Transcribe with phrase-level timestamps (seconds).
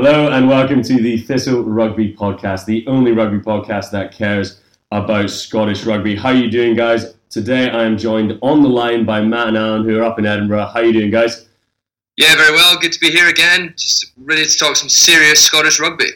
[0.00, 4.60] Hello and welcome to the Thistle Rugby Podcast, the only rugby podcast that cares
[4.92, 6.14] about Scottish rugby.
[6.14, 7.14] How are you doing, guys?
[7.30, 10.24] Today I am joined on the line by Matt and Alan, who are up in
[10.24, 10.66] Edinburgh.
[10.66, 11.48] How are you doing, guys?
[12.16, 12.78] Yeah, very well.
[12.78, 13.74] Good to be here again.
[13.76, 16.10] Just ready to talk some serious Scottish rugby.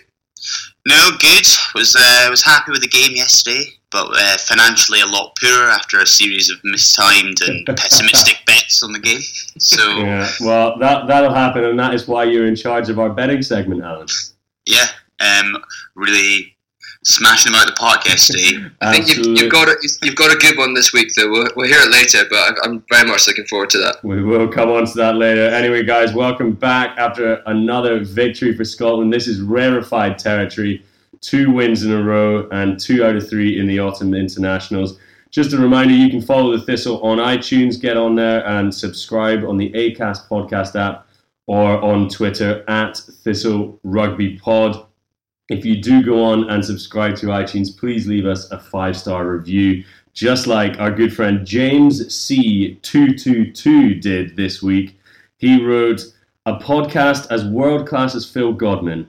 [0.86, 1.48] No, good.
[1.74, 6.00] Was uh, was happy with the game yesterday, but uh, financially a lot poorer after
[6.00, 9.20] a series of mistimed and pessimistic bets on the game.
[9.58, 13.10] So Yeah, well, that that'll happen, and that is why you're in charge of our
[13.10, 14.06] betting segment, Alan.
[14.66, 14.86] yeah,
[15.20, 15.56] um,
[15.94, 16.56] really
[17.04, 18.64] smashing them out of the park yesterday.
[18.80, 21.28] I think you've, you've got a, you've got a good one this week, though.
[21.30, 23.96] We'll, we'll hear it later, but I'm- I'm very much looking forward to that.
[24.04, 25.48] We will come on to that later.
[25.48, 29.12] Anyway, guys, welcome back after another victory for Scotland.
[29.12, 30.84] This is rarefied territory.
[31.22, 34.98] Two wins in a row and two out of three in the autumn internationals.
[35.30, 39.44] Just a reminder, you can follow the Thistle on iTunes, get on there and subscribe
[39.44, 41.06] on the ACAST podcast app
[41.46, 44.84] or on Twitter at Thistle Rugby Pod.
[45.48, 49.26] If you do go on and subscribe to iTunes, please leave us a five star
[49.26, 54.98] review, just like our good friend James C222 did this week.
[55.38, 56.02] He wrote
[56.46, 59.06] a podcast as world class as Phil Godman,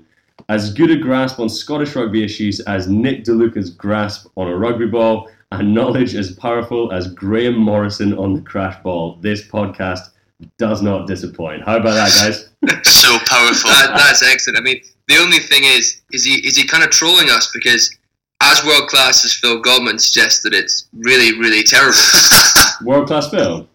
[0.50, 4.88] as good a grasp on Scottish rugby issues as Nick DeLuca's grasp on a rugby
[4.88, 9.18] ball, and knowledge as powerful as Graham Morrison on the crash ball.
[9.22, 10.09] This podcast
[10.58, 11.64] does not disappoint.
[11.64, 12.50] How about that, guys?
[12.84, 13.70] so powerful.
[13.70, 14.58] That, that's excellent.
[14.58, 17.96] I mean, the only thing is, is he is he kind of trolling us because
[18.42, 21.98] as world class as Phil Godman suggests that it's really, really terrible.
[22.84, 23.68] World class Phil.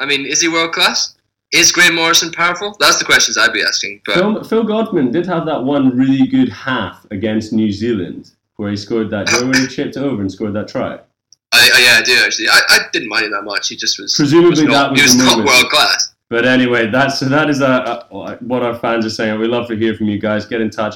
[0.00, 1.14] I mean, is he world class?
[1.52, 2.76] Is Graham Morrison powerful?
[2.78, 4.02] That's the questions I'd be asking.
[4.06, 8.70] But Phil, Phil Godman did have that one really good half against New Zealand where
[8.70, 9.26] he scored that.
[9.26, 10.98] Do you remember when he chipped over and scored that try?
[11.52, 12.48] I, I, yeah, I do actually.
[12.48, 13.68] I, I didn't mind him that much.
[13.68, 15.48] He just was Presumably was that was he was not moment.
[15.48, 16.14] world class.
[16.28, 19.40] But anyway, that's so that is a, a, what our fans are saying.
[19.40, 20.46] We'd love to hear from you guys.
[20.46, 20.94] Get in touch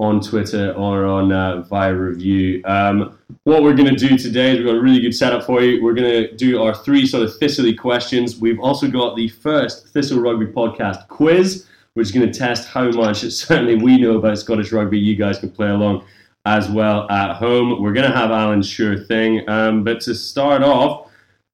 [0.00, 2.62] on Twitter or on uh, via review.
[2.64, 5.60] Um, what we're going to do today is we've got a really good setup for
[5.60, 5.82] you.
[5.82, 8.38] We're going to do our three sort of thistly questions.
[8.38, 12.90] We've also got the first Thistle Rugby podcast quiz, which is going to test how
[12.90, 14.98] much certainly we know about Scottish rugby.
[14.98, 16.04] You guys can play along
[16.46, 17.82] as well at home.
[17.82, 19.48] We're going to have Alan's sure thing.
[19.48, 21.10] Um, but to start off,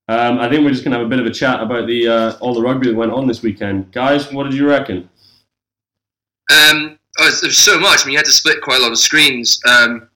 [0.08, 2.06] um, I think we're just going to have a bit of a chat about the
[2.06, 3.90] uh, all the rugby that went on this weekend.
[3.90, 5.08] Guys, what did you reckon?
[6.52, 8.02] Um, oh, there's- there's so much.
[8.02, 9.60] I mean, you had to split quite a lot of screens.
[9.66, 10.08] Um,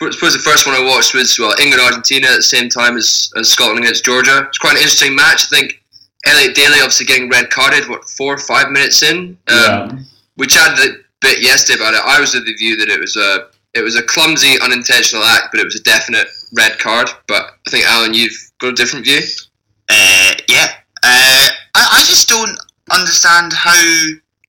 [0.00, 2.96] I suppose the first one I watched was well England Argentina at the same time
[2.96, 4.44] as, as Scotland against Georgia.
[4.48, 5.46] It's quite an interesting match.
[5.46, 5.82] I think
[6.26, 7.88] Elliot Daly obviously getting red carded.
[7.88, 9.36] What four or five minutes in?
[9.48, 9.92] Um, Yeah.
[10.36, 12.00] We chatted a bit yesterday about it.
[12.04, 15.48] I was of the view that it was a it was a clumsy, unintentional act,
[15.50, 17.10] but it was a definite red card.
[17.26, 19.20] But I think Alan, you've got a different view.
[19.88, 20.68] Uh, yeah.
[21.02, 22.56] Uh, I, I just don't
[22.92, 23.74] understand how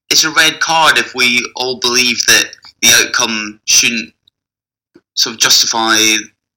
[0.10, 2.52] it's a red card if we all believe that
[2.82, 4.14] the outcome shouldn't
[5.16, 5.96] sort of justify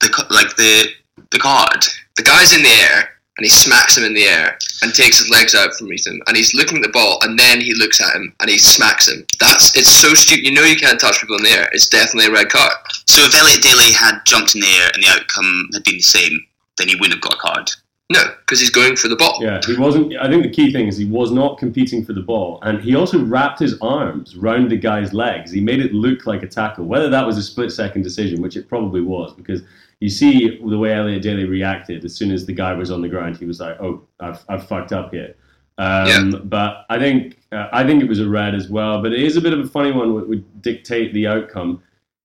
[0.01, 0.89] the like the
[1.31, 1.85] the card.
[2.17, 3.09] The guy's in the air
[3.39, 6.37] and he smacks him in the air and takes his legs out from him and
[6.37, 9.27] he's looking at the ball and then he looks at him and he smacks him.
[9.41, 10.45] That's it's so stupid.
[10.45, 11.69] You know you can't touch people in the air.
[11.73, 12.73] It's definitely a red card.
[13.07, 16.01] So if Elliot Daly had jumped in the air and the outcome had been the
[16.01, 16.39] same,
[16.79, 17.71] then he wouldn't have got a card.
[18.13, 19.39] No, because he's going for the ball.
[19.41, 20.15] Yeah, he wasn't.
[20.19, 22.95] I think the key thing is he was not competing for the ball, and he
[22.95, 25.51] also wrapped his arms round the guy's legs.
[25.51, 26.85] He made it look like a tackle.
[26.85, 29.63] Whether that was a split second decision, which it probably was, because
[30.01, 33.09] you see the way Elliot Daly reacted as soon as the guy was on the
[33.09, 33.37] ground.
[33.39, 35.35] He was like, "Oh, I've, I've fucked up here."
[35.79, 36.39] Um, Yeah.
[36.45, 39.01] But I think uh, I think it was a red as well.
[39.03, 40.13] But it is a bit of a funny one.
[40.13, 41.83] What would dictate the outcome?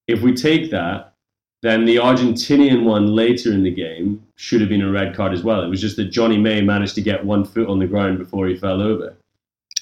[0.07, 1.13] If we take that,
[1.61, 5.43] then the Argentinian one later in the game should have been a red card as
[5.43, 5.63] well.
[5.63, 8.47] It was just that Jonny May managed to get one foot on the ground before
[8.47, 9.15] he fell over.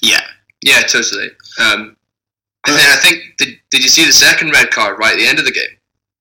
[0.01, 0.21] Yeah.
[0.63, 1.29] Yeah, totally.
[1.59, 1.95] Um,
[2.67, 5.27] and then I think did, did you see the second red card right at the
[5.27, 5.77] end of the game?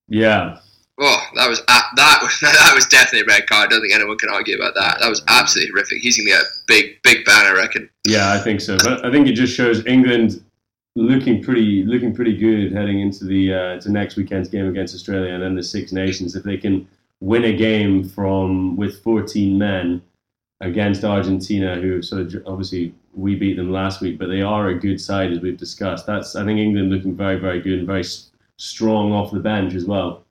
[0.08, 0.58] Yeah.
[1.00, 3.68] Oh, that was that was that was definitely a red card.
[3.68, 4.98] I don't think anyone can argue about that.
[5.00, 5.98] That was absolutely horrific.
[6.02, 7.88] He's gonna get a big big ban, I reckon.
[8.06, 8.76] Yeah, I think so.
[8.76, 10.44] But I think it just shows England
[10.96, 15.34] looking pretty looking pretty good heading into the uh, to next weekend's game against Australia
[15.34, 16.36] and then the Six Nations.
[16.36, 16.86] If they can
[17.20, 20.02] win a game from with 14 men
[20.60, 24.78] against Argentina, who sort of obviously we beat them last week, but they are a
[24.78, 26.06] good side as we've discussed.
[26.06, 28.04] That's I think England looking very very good and very
[28.56, 30.24] strong off the bench as well.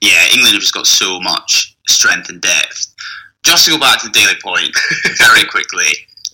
[0.00, 2.94] Yeah, England have just got so much strength and depth.
[3.44, 4.76] Just to go back to the Daly Point
[5.18, 5.84] very quickly,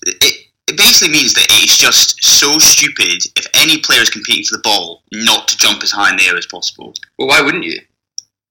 [0.06, 4.56] it, it basically means that it's just so stupid if any player is competing for
[4.56, 6.92] the ball not to jump as high in the air as possible.
[7.18, 7.80] Well, why wouldn't you?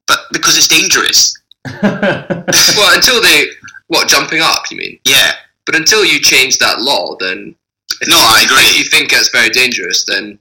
[0.06, 1.34] But because it's dangerous.
[1.82, 3.46] well, until they
[3.88, 4.98] what jumping up, you mean?
[5.04, 5.32] Yeah.
[5.64, 7.54] But until you change that law, then
[8.00, 10.38] if No, you, I if you think that's very dangerous, then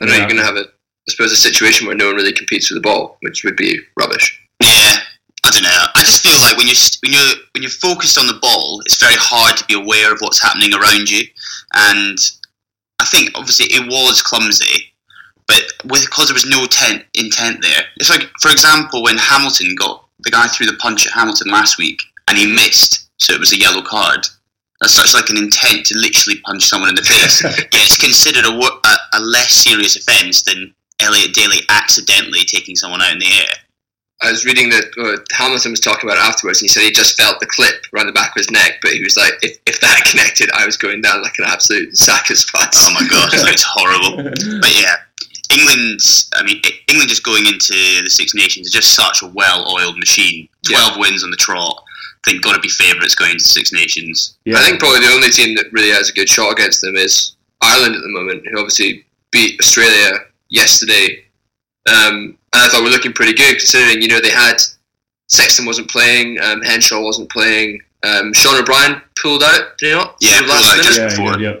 [0.00, 0.18] I know Yeah.
[0.18, 2.74] you're going to have a, I suppose, a situation where no one really competes for
[2.74, 4.40] the ball, which would be rubbish.
[5.44, 5.84] I don't know.
[5.94, 9.02] I just feel like when you're when you're when you're focused on the ball, it's
[9.02, 11.26] very hard to be aware of what's happening around you.
[11.74, 12.18] And
[13.00, 14.92] I think obviously it was clumsy,
[15.48, 17.82] but with because there was no tent, intent there.
[17.96, 21.78] It's like, for example, when Hamilton got the guy threw the punch at Hamilton last
[21.78, 24.26] week and he missed, so it was a yellow card.
[24.80, 27.42] That's such like an intent to literally punch someone in the face.
[27.44, 33.02] yeah, it's considered a, a, a less serious offence than Elliot Daly accidentally taking someone
[33.02, 33.54] out in the air.
[34.22, 36.92] I was reading that uh, Hamilton was talking about it afterwards, and he said he
[36.92, 39.58] just felt the clip around the back of his neck, but he was like, if,
[39.66, 42.78] if that connected, I was going down like an absolute sack of spuds.
[42.80, 44.30] Oh my gosh, it's horrible.
[44.62, 44.96] But yeah,
[45.50, 46.30] England's.
[46.34, 50.48] I mean, England just going into the Six Nations is just such a well-oiled machine.
[50.62, 51.82] Twelve wins on the trot.
[52.24, 54.36] I think got to be favourites going into Six Nations.
[54.44, 54.58] Yeah.
[54.58, 57.34] I think probably the only team that really has a good shot against them is
[57.60, 60.18] Ireland at the moment, who obviously beat Australia
[60.48, 61.24] yesterday.
[61.88, 64.56] Um, and I thought we're looking pretty good considering, you know, they had
[65.28, 70.16] Sexton wasn't playing, um, Henshaw wasn't playing, um, Sean O'Brien pulled out, did he not?
[70.20, 70.84] Yeah, Sort last pulled out minute.
[70.86, 71.40] just yeah, before.
[71.40, 71.56] yeah, yeah.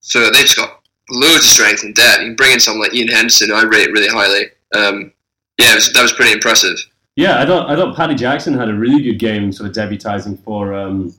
[0.00, 2.20] So they've just got loads of strength and depth.
[2.20, 4.44] You can bring in someone like Iain Henderson, who I rate really highly.
[4.74, 5.12] Um,
[5.58, 6.76] yeah, it was, that was pretty impressive.
[7.16, 10.38] Yeah, I thought I thought Paddy Jackson had a really good game, sort of debutising
[10.44, 11.14] for um,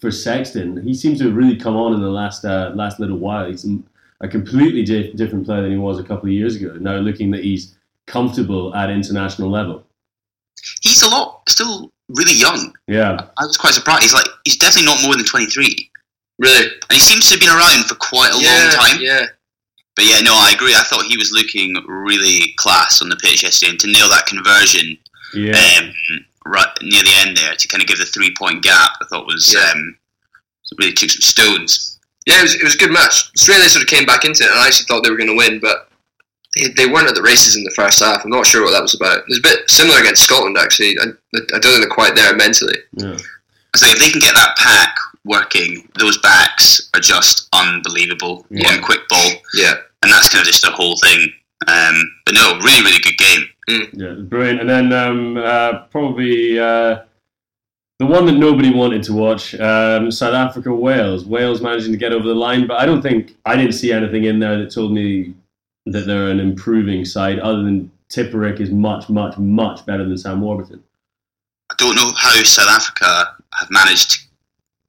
[0.00, 0.80] for Sexton.
[0.86, 3.50] He seems to have really come on in the last uh, last little while.
[3.50, 3.66] He's
[4.20, 6.76] a completely di- different player than he was a couple of years ago.
[6.78, 7.74] Now looking that he's
[8.10, 9.84] comfortable at international level.
[10.82, 12.74] He's a lot still really young.
[12.86, 14.02] Yeah, I was quite surprised.
[14.02, 15.90] He's like he's definitely not more than twenty-three,
[16.38, 16.66] Really?
[16.66, 19.00] and he seems to have been around for quite a yeah, long time.
[19.00, 19.26] Yeah.
[19.96, 20.74] But yeah, no, I agree.
[20.74, 24.26] I thought he was looking really class on the pitch yesterday, and to nail that
[24.26, 24.96] conversion
[25.34, 25.58] yeah.
[25.78, 25.92] um,
[26.46, 29.26] right near the end there to kind of give the three point gap, I thought
[29.26, 29.70] was Yeah.
[29.72, 29.96] um,
[30.78, 31.98] really took some stones.
[32.26, 33.30] Yeah, it was, it was a good match.
[33.36, 35.36] Australia sort of came back into it, and I actually thought they were going to
[35.36, 35.89] win, but
[36.56, 38.24] they, they weren't at the races in the first half.
[38.24, 39.18] I'm not sure what that was about.
[39.18, 40.96] It was a bit similar against Scotland, actually.
[41.00, 41.04] I,
[41.34, 42.76] I don't think they're quite there mentally.
[42.96, 43.16] yeah.
[43.76, 48.44] So if they can get that pack working, those backs are just unbelievable.
[48.50, 48.68] Yeah.
[48.74, 49.74] One quick ball, Yeah.
[50.02, 51.28] and that's kind of just the whole thing.
[51.68, 53.88] Um, but no, really, really good game.
[53.92, 54.60] Yeah, brilliant.
[54.62, 57.02] And then um, uh, probably uh,
[58.00, 61.24] the one that nobody wanted to watch, um, South Africa Wales.
[61.24, 64.24] Wales managing to get over the line, but I don't think I didn't see anything
[64.24, 65.34] in there that told me
[65.86, 67.38] that they're an improving side.
[67.38, 70.82] Other than Tipuric is much, much, much better than Sam Warburton.
[71.70, 74.18] I don't know how South Africa have managed to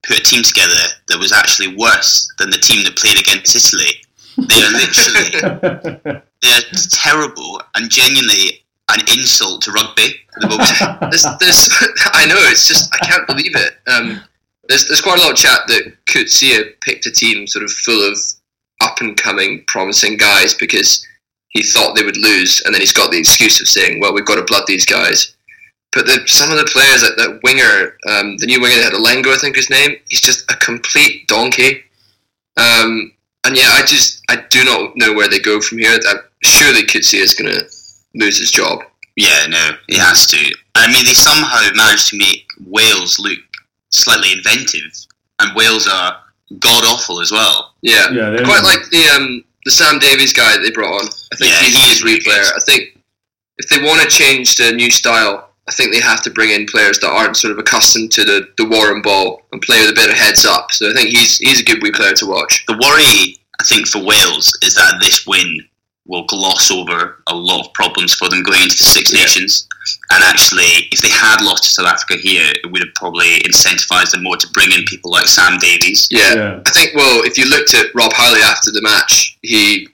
[0.03, 0.73] put a team together
[1.07, 4.01] that was actually worse than the team that played against Italy.
[4.37, 10.15] They are literally they're terrible and genuinely an insult to rugby.
[10.35, 10.69] at the moment.
[11.11, 11.69] This, this,
[12.13, 13.73] I know, it's just, I can't believe it.
[13.87, 14.21] Um,
[14.69, 18.09] there's there's quite a lot of chat that Coetzee picked a team sort of full
[18.09, 18.17] of
[18.81, 21.05] up and coming, promising guys because
[21.49, 24.25] he thought they would lose, and then he's got the excuse of saying, "Well, we've
[24.25, 25.35] got to blood these guys."
[25.93, 28.93] But the, some of the players, that, that winger, um, the new winger that had
[28.93, 31.83] Ulengo, I think his name, he's just a complete donkey.
[32.55, 33.11] Um,
[33.43, 35.91] and yeah, I just I do not know where they go from here.
[35.91, 37.65] I surely Coetzee is going to
[38.15, 38.79] lose his job.
[39.17, 40.55] Yeah, no, he has to.
[40.75, 43.39] I mean, they somehow managed to make Wales look
[43.89, 44.91] slightly inventive,
[45.39, 46.21] and Wales are
[46.59, 47.73] god awful as well.
[47.81, 51.07] Yeah, Yeah, they're- quite like the um, the Sam Davies guy that they brought on.
[51.31, 52.43] I think Yeah, he's he a is good really player.
[52.55, 52.97] I think
[53.57, 56.49] if they want to change to a new style, I think they have to bring
[56.49, 59.93] in players that aren't sort of accustomed to the, the Warrenball and play with a
[59.93, 60.71] bit of heads up.
[60.71, 62.63] So I think he's he's a good wee player to watch.
[62.67, 65.63] The worry, I think, for Wales is that this win
[66.05, 69.21] will gloss over a lot of problems for them going into the Six Yeah.
[69.21, 69.67] Nations.
[70.11, 74.11] And actually, if they had lost to South Africa here, it would have probably incentivised
[74.11, 76.07] them more to bring in people like Sam Davies.
[76.11, 76.33] Yeah.
[76.33, 76.59] Yeah.
[76.65, 79.87] I think well, if you looked at Rob Howley after the match, he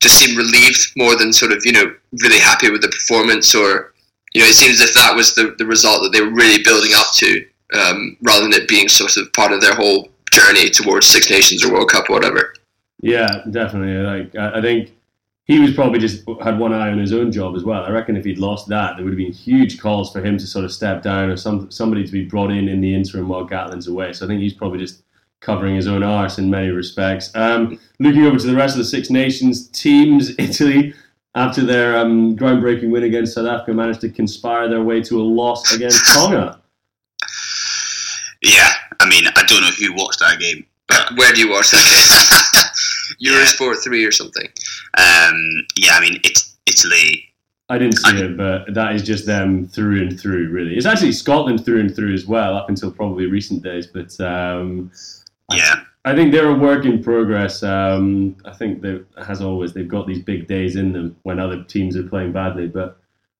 [0.00, 3.92] just seemed relieved more than sort of you know really happy with the performance or
[4.34, 6.62] you know it seems as if that was the the result that they were really
[6.62, 7.46] building up to
[7.78, 11.64] um, rather than it being sort of part of their whole journey towards Six Nations
[11.64, 12.54] or World Cup or whatever.
[13.00, 13.94] Yeah, definitely.
[14.02, 14.90] Like I, I think
[15.44, 17.84] he was probably just had one eye on his own job as well.
[17.84, 20.46] I reckon if he'd lost that, there would have been huge calls for him to
[20.46, 23.46] sort of step down or some somebody to be brought in in the interim while
[23.46, 24.12] Gatland's away.
[24.12, 25.02] So I think he's probably just
[25.40, 27.34] covering his own arse in many respects.
[27.34, 30.94] Um, looking over to the rest of the Six Nations teams, Italy.
[31.34, 35.24] After their um, groundbreaking win against South Africa, managed to conspire their way to a
[35.24, 36.60] loss against Tonga.
[38.42, 38.68] Yeah,
[39.00, 41.78] I mean, I don't know who watched that game, but Where do you watch that
[41.80, 42.48] game?
[43.24, 44.48] Eurosport three or something.
[44.98, 45.36] um,
[45.76, 47.28] yeah, I mean, it's Italy.
[47.68, 50.76] I didn't see it, but that is just them through and through, really.
[50.76, 53.86] It's actually Scotland through and through as well, up until probably recent days.
[53.86, 54.90] But um,
[55.50, 57.62] Yeah, I think they're a work in progress.
[57.62, 61.62] Um, I think they, as always, they've got these big days in them when other
[61.62, 62.66] teams are playing badly.
[62.66, 62.98] But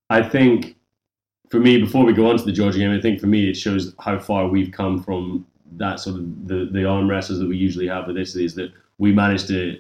[0.09, 0.77] I think
[1.51, 3.55] for me, before we go on to the Georgia game, I think for me it
[3.55, 7.57] shows how far we've come from that sort of the, the arm wrestles that we
[7.57, 8.45] usually have with Italy.
[8.45, 8.73] Is that
[9.03, 9.79] we managed to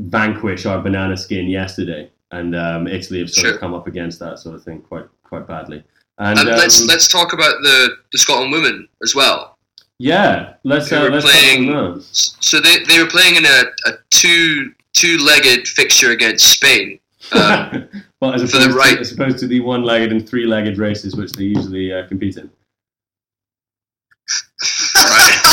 [0.00, 3.54] vanquish our banana skin yesterday, and um, Italy have sort Sure.
[3.54, 5.82] of come up against that sort of thing quite quite badly.
[6.18, 9.56] And And um, let's let's talk about the, the Scotland women as well.
[9.98, 12.02] yeah, let's uh, were let's playing-.
[12.02, 17.00] So they, they were playing in a, a two two legged fixture against Spain.
[17.32, 17.88] Um,
[18.20, 21.16] well, as for the opposed, right- to, as opposed to the one-legged and three-legged races
[21.16, 22.50] which they usually uh, compete in.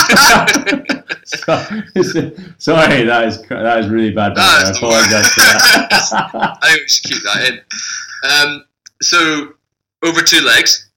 [2.57, 4.33] Sorry, that is that is really bad.
[4.37, 5.89] I apologize for that.
[6.61, 7.59] I think we should keep that in.
[8.29, 8.65] Um,
[9.01, 9.53] so
[10.03, 10.89] over two legs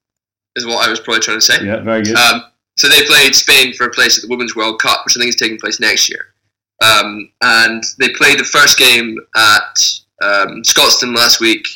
[0.57, 1.65] is what I was probably trying to say.
[1.65, 2.17] yeah, very good.
[2.17, 2.43] Um,
[2.77, 5.31] so they played Spain for a place at the Women's World Cup, which I think
[5.31, 6.35] is taking place next year.
[6.83, 9.79] Um, and they played the first game at
[10.23, 11.67] um, Scotstoun last week,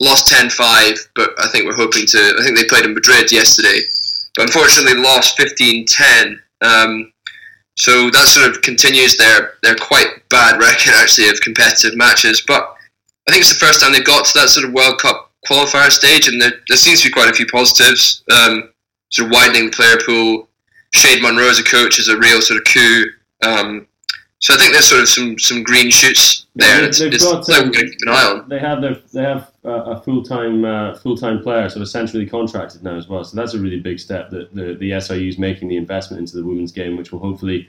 [0.00, 2.36] lost 10-5, but I think we're hoping to.
[2.38, 3.80] I think they played in Madrid yesterday,
[4.36, 6.38] but unfortunately lost 15-10.
[6.62, 7.12] Um,
[7.76, 12.42] so that sort of continues their their quite bad record actually of competitive matches.
[12.46, 12.74] But
[13.28, 15.90] I think it's the first time they've got to that sort of World Cup qualifier
[15.90, 18.22] stage, and there, there seems to be quite a few positives.
[18.30, 18.70] Um,
[19.10, 20.48] sort of widening the player pool.
[20.94, 23.04] Shade Munro as a coach is a real sort of coup.
[23.42, 23.86] Um,
[24.40, 26.80] so I think there's sort of some some green shoots there.
[26.80, 28.48] They- It's, they've it's got, something um, we're to keep an eye on.
[28.48, 32.26] They have their they have a full time uh, full time player, sort of centrally
[32.26, 33.24] contracted now as well.
[33.24, 36.36] So that's a really big step that the the SRU is making the investment into
[36.36, 37.68] the women's game, which will hopefully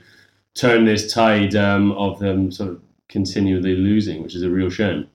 [0.56, 5.08] turn this tide um, of them sort of continually losing, which is a real shame.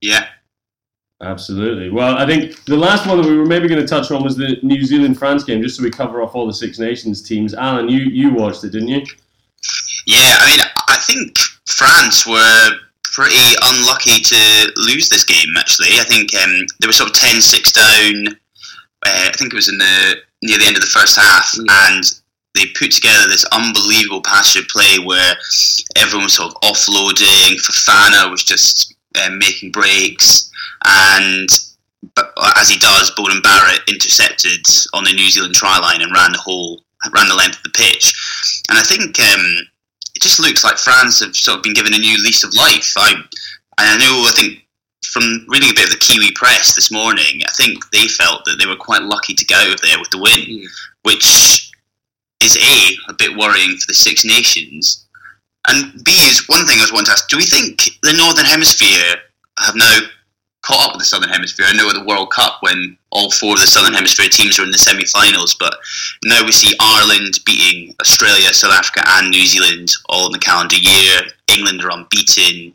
[0.00, 0.26] yeah.
[1.20, 1.90] Absolutely.
[1.90, 4.36] Well, I think the last one that we were maybe going to touch on was
[4.36, 7.54] the New Zealand France game, just so we cover off all the Six Nations teams.
[7.54, 9.04] Alan, you you watched it, didn't you?
[10.06, 12.70] Yeah, I mean, I think France were
[13.18, 15.98] pretty unlucky to lose this game, actually.
[15.98, 18.28] I think um, they were sort of 10 6 down.
[19.04, 22.04] Uh, I think it was in the near the end of the first half, and
[22.54, 25.34] they put together this unbelievable passage play where
[25.96, 27.58] everyone was sort of offloading.
[27.58, 30.48] Fofana was just uh, making breaks,
[30.86, 31.48] and
[32.14, 34.62] but as he does, Beauden Barrett intercepted
[34.94, 36.82] on the New Zealand try line and ran the whole
[37.12, 38.14] ran the length of the pitch.
[38.68, 39.66] And I think um,
[40.18, 42.92] it just looks like France have sort of been given a new lease of life.
[42.96, 43.22] I and
[43.78, 44.66] I know I think
[45.06, 48.56] from reading a bit of the Kiwi press this morning, I think they felt that
[48.58, 50.66] they were quite lucky to get out of there with the win, mm.
[51.04, 51.70] which
[52.42, 55.06] is a a bit worrying for the Six Nations.
[55.68, 58.44] And B is one thing I was wanting to ask: Do we think the Northern
[58.44, 59.22] Hemisphere
[59.60, 59.98] have now
[60.68, 61.64] caught up with the Southern Hemisphere.
[61.66, 64.66] I know at the World Cup when all four of the Southern Hemisphere teams were
[64.66, 65.74] in the semi-finals, but
[66.24, 70.76] now we see Ireland beating Australia, South Africa, and New Zealand all in the calendar
[70.76, 71.22] year.
[71.48, 72.74] England are unbeaten.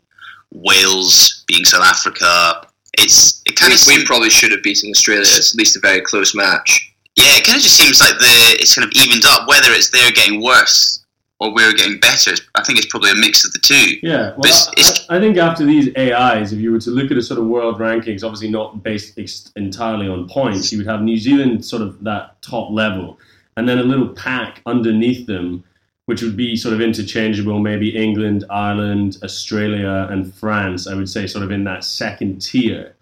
[0.52, 2.66] Wales beating South Africa.
[2.98, 5.22] It's it kind We, of we probably should have beaten Australia.
[5.22, 6.92] It's at least a very close match.
[7.16, 9.48] yeah, it kind of just seems like the it's kind of evened up.
[9.48, 11.03] Whether it's they're getting worse
[11.40, 13.98] or we're getting better, I think it's probably a mix of the two.
[14.02, 17.10] Yeah, well, it's- it's- I, I think after these AIs, if you were to look
[17.10, 20.86] at a sort of world rankings, obviously not based ex- entirely on points, you would
[20.86, 23.18] have New Zealand sort of that top level,
[23.56, 25.64] and then a little pack underneath them,
[26.06, 30.86] which would be sort of interchangeable, maybe England, Ireland, Australia, and France.
[30.86, 32.94] I would say sort of in that second tier,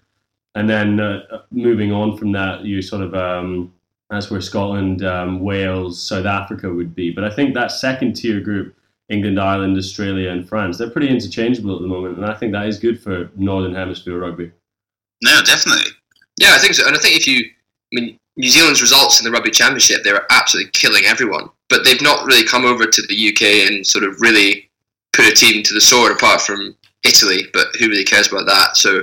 [0.55, 3.73] and then uh, moving on from that, you sort of um,
[4.13, 7.11] that's where Scotland, um, Wales, South Africa would be.
[7.11, 8.77] But I think that second tier group.
[9.09, 10.79] England, Ireland, Australia, and France.
[10.79, 14.19] They're pretty interchangeable at the moment, and I think that is good for Northern Hemisphere
[14.19, 14.51] rugby.
[15.23, 15.91] No, definitely.
[16.39, 16.87] Yeah, I think so.
[16.87, 20.13] And I think if you, I mean, New Zealand's results in the Rugby Championship, they
[20.13, 21.51] were absolutely killing everyone.
[21.69, 24.71] But they've not really come over to the UK and sort of really
[25.13, 27.45] put a team to the sword apart from Italy.
[27.53, 28.77] But who really cares about that?
[28.77, 29.03] So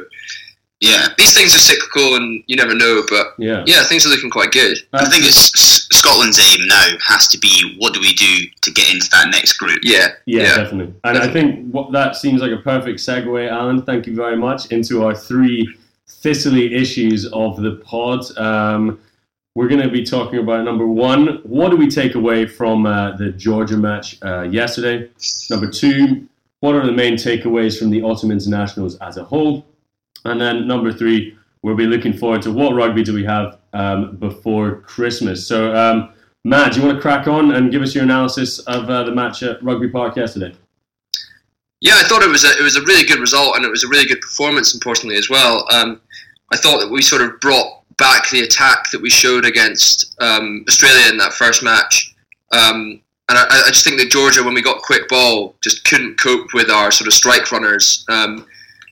[0.82, 1.08] Yeah.
[1.18, 3.04] these things are cyclical and you never know.
[3.10, 4.78] But Yeah, yeah, things are looking quite good.
[4.94, 8.94] I think it's Scotland's aim now has to be what do we do to get
[8.94, 9.80] into that next group?
[9.84, 10.56] Yeah, yeah, yeah.
[10.56, 10.94] definitely.
[11.04, 13.82] And I think what that seems like a perfect segue, Alan.
[13.82, 15.68] Thank you very much into our three
[16.08, 18.38] thistly issues of the pod.
[18.38, 19.00] Um,
[19.56, 23.18] we're going to be talking about number one, what do we take away from uh,
[23.18, 25.10] the Georgia match uh, yesterday?
[25.50, 26.28] Number two,
[26.62, 29.66] what are the main takeaways from the Autumn Internationals as a whole?
[30.26, 34.16] And then number three, we'll be looking forward to what rugby do we have um,
[34.18, 35.46] before Christmas.
[35.48, 38.90] So, um, Matt, do you want to crack on and give us your analysis of
[38.90, 40.56] uh, the match at Rugby Park yesterday?
[41.82, 43.84] Yeah, I thought it was a, it was a really good result and it was
[43.84, 45.66] a really good performance, importantly as well.
[45.72, 46.02] Um,
[46.52, 50.66] I thought that we sort of brought back the attack that we showed against um,
[50.68, 52.16] Australia in that first match.
[52.52, 56.20] Um, and I, I just think that Georgia, when we got quick ball, just couldn't
[56.20, 58.48] cope with our sort of strike runners, um,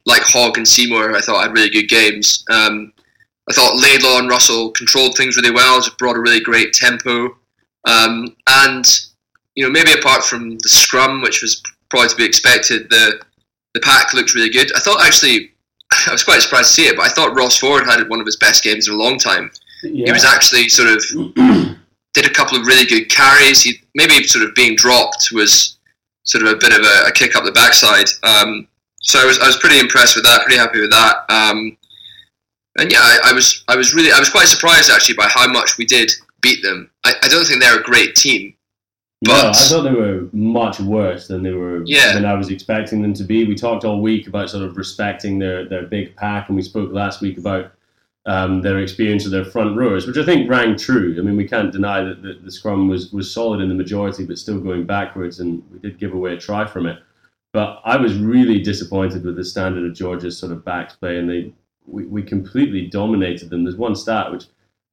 [0.08, 1.16] like Hogg and Seymour.
[1.16, 2.44] I thought had really good games.
[2.50, 2.94] Um,
[3.50, 7.38] I thought Laidlaw and Russell controlled things really well, just brought a really great tempo.
[7.86, 8.86] Um, and
[9.56, 13.22] you know, maybe apart from the scrum, which was probably to be expected, the
[13.74, 14.76] the pack looked really good.
[14.76, 15.52] I thought actually,
[16.08, 18.26] I was quite surprised to see it, but I thought Ross Ford had one of
[18.26, 19.52] his best games in a long time.
[19.84, 20.08] Yeah.
[20.08, 21.04] He was actually sort of
[22.14, 23.62] did a couple of really good carries.
[23.62, 25.78] He maybe sort of being dropped was
[26.24, 28.08] sort of a bit of a, a kick up the backside.
[28.24, 28.68] Um,
[29.08, 30.42] so I was I was pretty impressed with that.
[30.44, 31.26] Pretty happy with that.
[31.30, 31.78] Um,
[32.80, 35.48] and yeah, I, I was I was really I was quite surprised actually by how
[35.48, 36.90] much we did beat them.
[37.04, 38.54] I, I don't think they're a great team.
[39.26, 42.14] no, I thought they were much worse than they were Yeah.
[42.14, 43.46] than I was expecting them to be.
[43.46, 46.92] We talked all week about sort of respecting their, their big pack, and we spoke
[46.92, 47.72] last week about
[48.28, 51.16] um, their experience of their front rowers, which I think rang true.
[51.18, 54.24] I mean, we can't deny that the, the scrum was, was solid in the majority,
[54.26, 57.00] but still going backwards, and we did give away a try from it.
[57.54, 61.30] But I was really disappointed with the standard of Georgia's sort of backs play, and
[61.30, 61.54] they
[61.86, 63.64] we, we completely dominated them.
[63.64, 64.46] There's one stat which,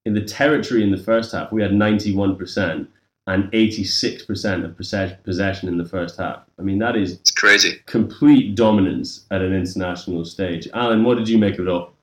[0.05, 2.87] in the territory in the first half, we had 91%
[3.27, 6.41] and 86% of possess- possession in the first half.
[6.59, 7.81] I mean, that is It's crazy.
[7.87, 10.69] complete dominance at an international stage.
[10.75, 11.95] Alan, what did you make of it all?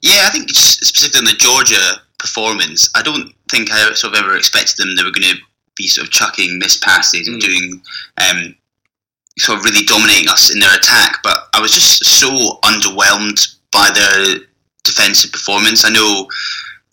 [0.00, 4.36] Yeah, I think specifically on the Georgia performance, I don't think I sort of ever
[4.36, 5.42] expected them they were going to
[5.76, 7.44] be sort of chucking missed passes and Mm.
[7.44, 7.82] doing
[8.30, 8.54] um,
[9.38, 11.18] sort of really dominating us in their attack.
[11.22, 12.28] But I was just so
[12.64, 14.36] underwhelmed by their
[14.84, 15.84] defensive performance.
[15.84, 16.28] I know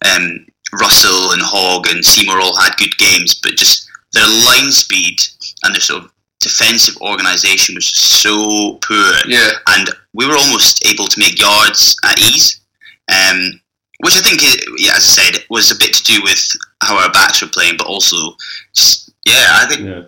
[0.06, 0.46] um,
[0.80, 5.20] Russell and Hogg and Seymour all had good games, but just their line speed
[5.64, 9.52] and their sort of defensive organisation was just so poor Yeah.
[9.68, 12.60] and we were almost able to make yards at ease,
[13.12, 13.62] um,
[14.00, 16.52] which I think, i- yeah, as I said, was a bit to do with
[16.82, 18.36] how our backs were playing, but also,
[18.76, 20.02] just, yeah, I think Yeah.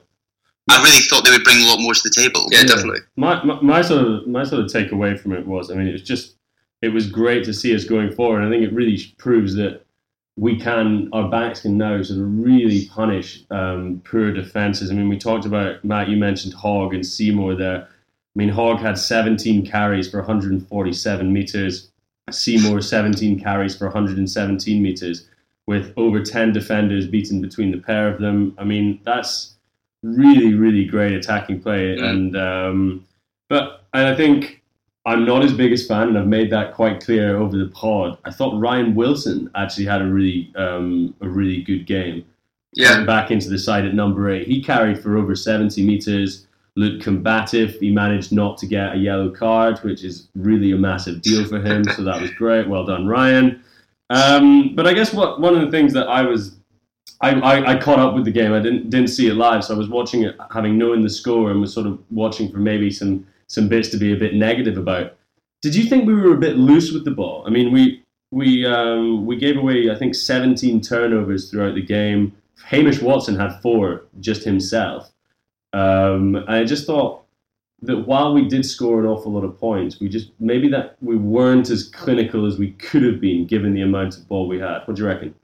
[0.69, 2.45] I really thought they would bring a lot more to the table.
[2.49, 3.01] Yeah, definitely.
[3.15, 5.91] My, my my sort of my sort of takeaway from it was, I mean, it
[5.91, 6.35] was just
[6.81, 8.43] it was great to see us going forward.
[8.43, 9.83] I think it really proves that
[10.35, 14.89] we can our backs can now sort of really punish um, poor defenses.
[14.89, 16.09] I mean, we talked about Matt.
[16.09, 17.83] You mentioned Hogg and Seymour there.
[17.83, 21.91] I mean, Hogg had 17 carries for 147 meters.
[22.31, 25.29] Seymour 17 carries for 117 meters,
[25.67, 28.55] with over 10 defenders beaten between the pair of them.
[28.57, 29.52] I mean, that's
[30.03, 31.97] really, really great attacking play.
[31.97, 32.03] Mm.
[32.03, 33.07] And um,
[33.49, 34.61] but and I think
[35.05, 38.17] I'm not his biggest fan, and I've made that quite clear over the pod.
[38.25, 42.25] I thought Ryan Wilson actually had a really um, a really good game.
[42.75, 42.89] Yeah.
[42.89, 46.47] Coming back into the side at number eight, he carried for over 70 meters.
[46.75, 47.75] looked combative.
[47.75, 51.61] He managed not to get a yellow card, which is really a massive deal for
[51.61, 51.83] him.
[51.83, 52.67] so that was great.
[52.67, 53.63] Well done, Ryan.
[54.09, 56.55] Um, but I guess what one of the things that I was
[57.21, 58.51] I, I, I, caught up with the game.
[58.51, 61.51] I didn't didn't see it live, so I was watching it, having known the score,
[61.51, 64.77] and was sort of watching for maybe some some bits to be a bit negative
[64.77, 65.15] about.
[65.61, 67.43] Did you think we were a bit loose with the ball?
[67.47, 72.35] I mean, we we um, we gave away I think 17 turnovers throughout the game.
[72.65, 75.09] Hamish Watson had four just himself.
[75.73, 77.23] Um, and I just thought
[77.81, 81.15] that while we did score an awful lot of points, we just maybe that we
[81.15, 84.79] weren't as clinical as we could have been given the amount of ball we had.
[84.85, 85.35] What do you reckon?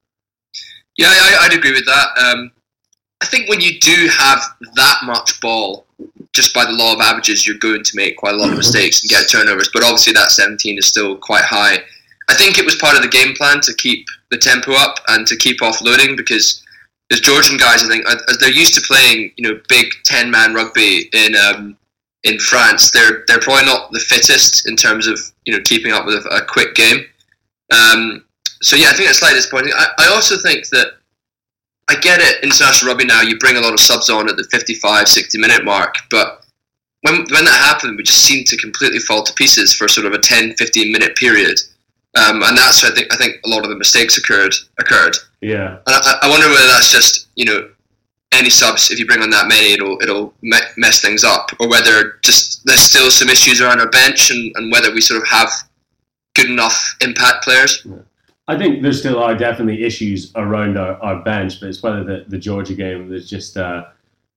[1.00, 2.08] Yeah, I, would agree with that.
[2.18, 2.52] Um,
[3.22, 4.44] I think when you do have
[4.76, 5.86] that much ball,
[6.34, 9.02] just by the law of averages, you're going to make quite a lot of mistakes
[9.02, 9.70] and get turnovers.
[9.74, 11.78] But obviously, that 17 is still quite high.
[12.28, 15.26] I think it was part of the game plan to keep the tempo up and
[15.28, 16.62] to keep offloading because
[17.10, 17.82] there's Georgian guys.
[17.82, 21.78] I think as they're used to playing, you know, big 10 man rugby in um,
[22.24, 22.92] in France.
[22.92, 26.30] They're they're probably not the fittest in terms of you know keeping up with a,
[26.30, 27.06] a quick game.
[27.72, 28.26] Um,
[28.62, 29.74] so yeah, I think that's slightly disappointing.
[29.76, 30.98] I, I also think that
[31.90, 32.44] I get it.
[32.44, 35.66] International rugby now, you bring a lot of subs on at the 55, 60 minute
[35.66, 36.46] mark, but
[37.02, 40.14] when when that happened, we just seemed to completely fall to pieces for sort of
[40.14, 41.60] a 10, 15 minute period.
[42.18, 45.16] Um, and that's where I think I think a lot of the mistakes occurred occurred.
[45.42, 45.78] Yeah.
[45.88, 47.70] And I, I wonder whether that's just you know
[48.32, 52.20] any subs if you bring on that many it'll it'll mess things up or whether
[52.24, 55.50] just there's still some issues around our bench and, and whether we sort of have
[56.36, 57.82] good enough impact players.
[57.86, 57.98] Yeah.
[58.50, 62.26] I think there still are definitely issues around our, our bench, but it's whether the,
[62.30, 63.86] the Georgia game there's just uh,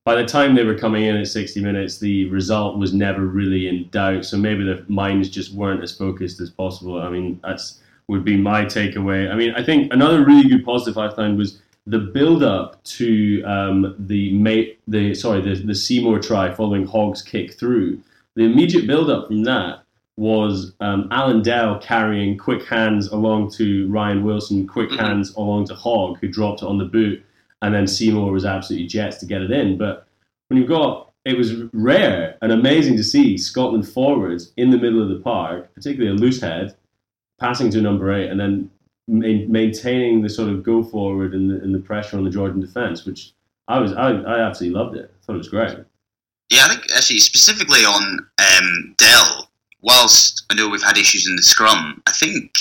[0.05, 3.69] by the time they were coming in at 60 minutes, the result was never really
[3.69, 4.27] in doubt.
[4.27, 7.01] So maybe the minds just weren't as focused as possible.
[7.01, 9.31] I mean, that's would be my takeaway.
[9.31, 13.43] I mean, I think another really good positive I found was the build up to
[13.45, 17.99] um, the mate, the sorry, the, the Seymour try following Hogg's kick through.
[18.35, 19.85] The immediate build up from that
[20.17, 25.05] was um, Allan Dell carrying quick hands along to Ryan Wilson, quick mm-hmm.
[25.05, 27.25] hands along to Hogg, who dropped it on the boot,
[27.63, 29.79] and then Seymour was absolutely jets to get it in.
[29.79, 30.07] But
[30.49, 35.01] when you've got it was rare and amazing to see Scotland forwards in the middle
[35.03, 36.75] of the park, particularly a loose head,
[37.39, 38.71] passing to number eight, and then
[39.07, 42.61] ma- maintaining the sort of go forward and the, and the pressure on the Georgian
[42.61, 43.33] defence, which
[43.69, 45.15] I was I, I absolutely loved it.
[45.15, 45.79] I thought it was great.
[46.51, 49.49] Yeah, I think actually specifically on um, Dell,
[49.83, 52.53] whilst I know we've had issues in the scrum, I think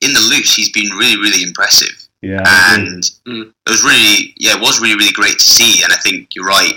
[0.00, 2.04] in the loose he's been really really impressive.
[2.24, 5.82] Yeah, and it was really, yeah, it was really, really great to see.
[5.82, 6.72] And I think you're right.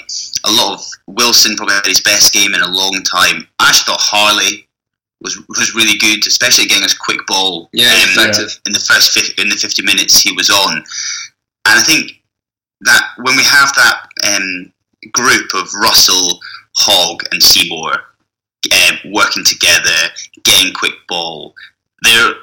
[0.46, 3.48] A lot of Wilson probably had his best game in a long time.
[3.60, 4.68] I actually thought Harley
[5.22, 7.70] was was really good, especially getting us quick ball.
[7.72, 10.78] Yeah, um, effective in the first in the 50 minutes he was on.
[10.78, 12.12] And I think
[12.82, 14.74] that when we have that um,
[15.14, 16.40] group of Russell,
[16.76, 18.04] Hogg, and Seymour
[19.06, 19.96] working together,
[20.44, 21.54] getting quick ball,
[22.04, 22.34] they're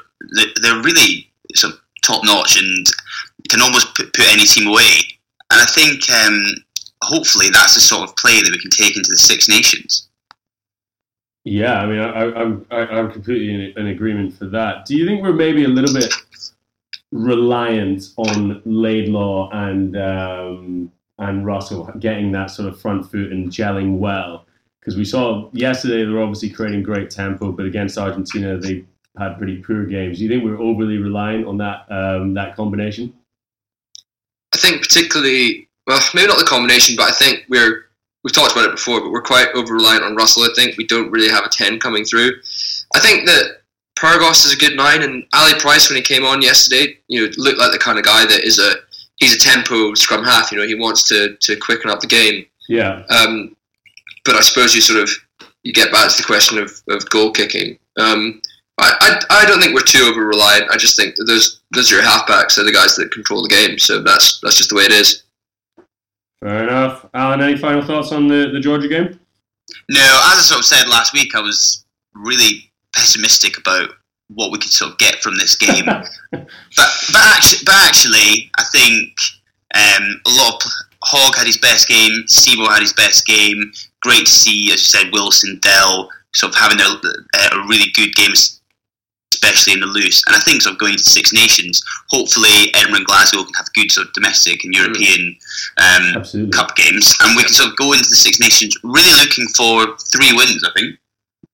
[0.62, 2.86] they're really sort of top notch and
[3.48, 4.90] can almost put, put any team away.
[5.50, 6.54] And I think um,
[7.02, 10.08] hopefully that's the sort of play that we can take into the Six Nations.
[11.44, 14.86] Yeah, I mean, I, am I'm, I'm completely in, in agreement for that.
[14.86, 16.12] Do you think we're maybe a little bit
[17.12, 23.98] reliant on Laidlaw and um, and Russell getting that sort of front foot and gelling
[23.98, 24.46] well?
[24.84, 28.84] Because we saw yesterday they were obviously creating great tempo, but against Argentina they
[29.18, 30.18] had pretty poor games.
[30.18, 33.14] Do you think we're overly reliant on that um, that combination?
[34.54, 37.86] I think particularly, well, maybe not the combination, but I think we're
[38.22, 40.42] we've talked about it before, but we're quite over reliant on Russell.
[40.42, 42.32] I think we don't really have a ten coming through.
[42.94, 43.62] I think that
[43.98, 47.32] Pyrgos is a good nine, and Ali Price when he came on yesterday, you know,
[47.38, 48.74] looked like the kind of guy that is a
[49.16, 50.52] he's a tempo scrum half.
[50.52, 52.44] You know, he wants to to quicken up the game.
[52.68, 53.04] Yeah.
[53.10, 53.53] Um,
[54.24, 55.10] but I suppose you sort of
[55.62, 57.78] you get back to the question of, of goal kicking.
[57.98, 58.40] Um,
[58.78, 60.70] I, I, I don't think we're too over reliant.
[60.70, 62.56] I just think those those are your halfbacks.
[62.56, 63.78] They're the guys that control the game.
[63.78, 65.22] So that's that's just the way it is.
[66.40, 67.06] Fair enough.
[67.14, 69.18] Alan, any final thoughts on the, the Georgia game?
[69.88, 70.00] No,
[70.32, 71.84] as I sort of said last week, I was
[72.14, 73.90] really pessimistic about
[74.28, 75.86] what we could sort of get from this game.
[76.30, 79.12] but but actually, but actually, I think
[79.74, 80.70] um, a lot of
[81.04, 82.26] Hogg had his best game.
[82.26, 83.72] Seymour had his best game.
[84.00, 88.14] Great to see, as you said, Wilson, Dell sort of having a, a really good
[88.14, 88.32] game,
[89.32, 90.22] especially in the loose.
[90.26, 93.72] And I think sort of going to Six Nations, hopefully Edinburgh and Glasgow can have
[93.72, 95.36] good sort of domestic and European
[95.78, 99.46] um, Cup games, and we can sort of go into the Six Nations really looking
[99.56, 100.64] for three wins.
[100.64, 100.98] I think.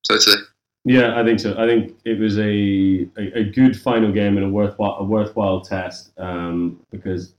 [0.09, 0.37] Totally.
[0.85, 1.55] Yeah, I think so.
[1.59, 5.61] I think it was a, a, a good final game and a worthwhile a worthwhile
[5.61, 7.35] test um, because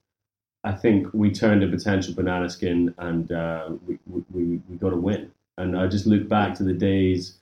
[0.63, 3.97] I think we turned a potential banana skin and uh, we,
[4.29, 5.31] we, we got a win.
[5.57, 7.37] and I just look back to the days.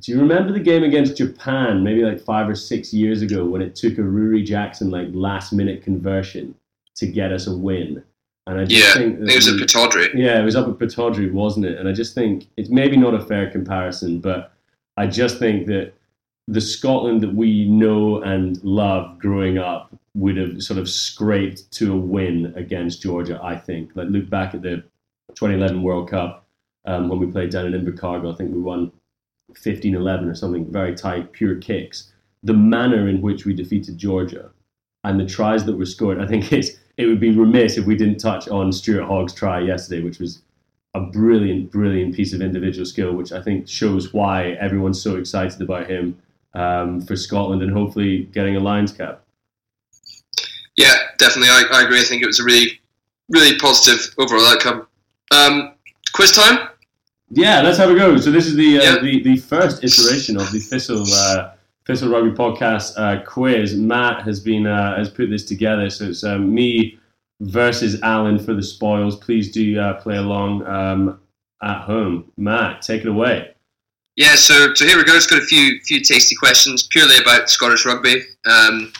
[0.00, 3.62] Do you remember the game against Japan, maybe like five or six years ago, when
[3.62, 6.54] it took a Rory Jackson like last minute conversion
[6.96, 8.02] to get us a win?
[8.46, 10.10] And I just Yeah, think it was at we- Pittodrie.
[10.14, 11.78] yeah, it was up at Pittodrie, wasn't it?
[11.78, 14.52] And I just think it's maybe not a fair comparison, but
[14.98, 15.94] I just think that
[16.46, 21.92] the Scotland that we know and love growing up would have sort of scraped to
[21.92, 23.90] a win against Georgia, I think.
[23.94, 24.82] Like, look back at the
[25.34, 26.46] 2011 World Cup
[26.86, 28.32] um, when we played down in Invercargill.
[28.32, 28.90] I think we won
[29.54, 32.12] 15 11 or something, very tight, pure kicks.
[32.42, 34.50] The manner in which we defeated Georgia
[35.04, 37.94] and the tries that were scored, I think it's, it would be remiss if we
[37.94, 40.40] didn't touch on Stuart Hogg's try yesterday, which was
[40.94, 45.60] a brilliant, brilliant piece of individual skill, which I think shows why everyone's so excited
[45.60, 46.16] about him
[46.54, 49.25] um, for Scotland and hopefully getting a Lions cap.
[50.76, 51.48] Yeah, definitely.
[51.48, 52.00] I, I agree.
[52.00, 52.80] I think it was a really,
[53.28, 54.86] really positive overall outcome.
[55.30, 55.74] Um,
[56.12, 56.68] quiz time.
[57.30, 58.16] Yeah, let's have a go.
[58.18, 58.98] So this is the uh, Yeah.
[59.00, 61.52] the, the first iteration of the Thistle uh,
[61.86, 63.74] Thistle Rugby podcast uh, quiz.
[63.74, 66.98] Matt has been uh, has put this together, so it's um, me
[67.40, 69.16] versus Alan for the spoils.
[69.16, 71.20] Please do uh, play along um,
[71.62, 72.30] at home.
[72.36, 73.54] Matt, take it away.
[74.14, 75.14] Yeah, so so here we go.
[75.14, 78.22] It's got a few few tasty questions purely about Scottish rugby.
[78.46, 78.92] Um,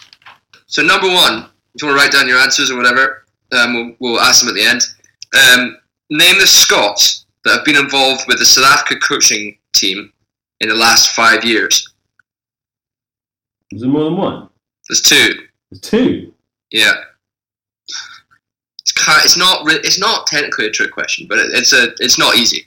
[0.66, 4.12] so number one, if you want to write down your answers or whatever, um, we'll,
[4.14, 4.82] we'll ask them at the end.
[5.52, 5.76] Um,
[6.10, 10.10] name the Scots that have been involved with the South Africa coaching team
[10.60, 11.92] in the last five years.
[13.72, 14.48] Is there more than one?
[14.88, 15.34] There's two.
[15.70, 16.32] There's two.
[16.70, 16.94] Yeah.
[18.80, 19.20] It's kind.
[19.24, 19.62] It's not.
[19.68, 21.88] It's not technically a trick question, but it, it's a.
[21.98, 22.66] It's not easy.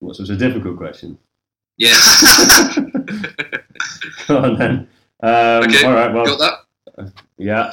[0.00, 1.18] Well, so it's a difficult question.
[1.78, 2.76] Yes.
[4.28, 4.88] Go on then.
[5.22, 6.12] Um, Okay, All right.
[6.12, 6.66] Well, Got
[6.96, 7.12] that?
[7.38, 7.72] yeah.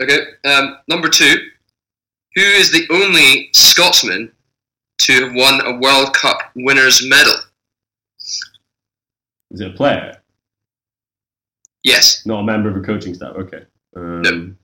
[0.00, 0.18] Okay.
[0.44, 1.48] Um, number two.
[2.34, 4.30] Who is the only Scotsman
[4.98, 7.32] to have won a World Cup winners' medal?
[9.50, 10.20] Is it a player?
[11.82, 12.26] Yes.
[12.26, 13.36] Not a member of a coaching staff.
[13.36, 13.62] Okay.
[13.96, 14.30] Um, No.
[14.30, 14.56] Can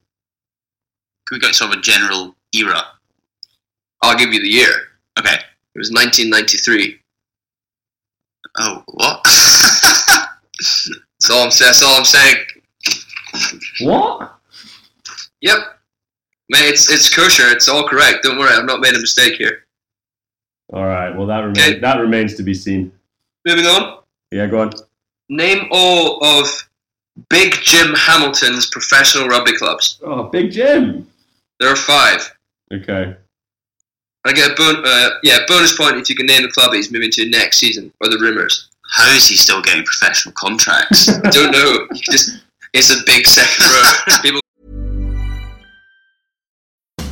[1.30, 2.82] we go sort of a general era?
[4.02, 4.72] I'll give you the year.
[5.18, 5.36] Okay.
[5.74, 6.98] It was 1993.
[8.58, 9.20] Oh, what?
[9.24, 11.68] That's all I'm saying.
[11.68, 12.36] That's all I'm saying.
[13.80, 14.34] What?
[15.42, 15.58] Yep.
[16.50, 17.48] Man, it's it's kosher.
[17.48, 18.22] It's all correct.
[18.22, 18.54] Don't worry.
[18.54, 19.64] I've not made a mistake here.
[20.72, 21.14] All right.
[21.14, 21.78] Well, that remains Okay.
[21.80, 22.90] that remains to be seen.
[23.46, 24.00] Moving on.
[24.30, 24.46] Yeah.
[24.46, 24.70] Go on.
[25.28, 26.46] Name all of
[27.30, 29.98] Big Jim Hamilton's professional rugby clubs.
[30.02, 31.06] Oh, Big Jim.
[31.60, 32.34] There are five.
[32.72, 33.14] Okay.
[34.24, 36.92] I get a bon- uh, yeah bonus point if you can name the club he's
[36.92, 38.68] moving to next season or the rumours.
[38.92, 41.08] How is he still getting professional contracts?
[41.08, 41.86] I don't know.
[41.92, 42.30] You can just
[42.72, 44.16] it's a big second row.
[44.22, 44.40] People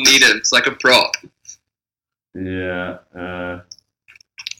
[0.00, 0.36] Need it.
[0.36, 1.12] It's like a prop.
[2.34, 2.98] Yeah.
[3.14, 3.60] Uh,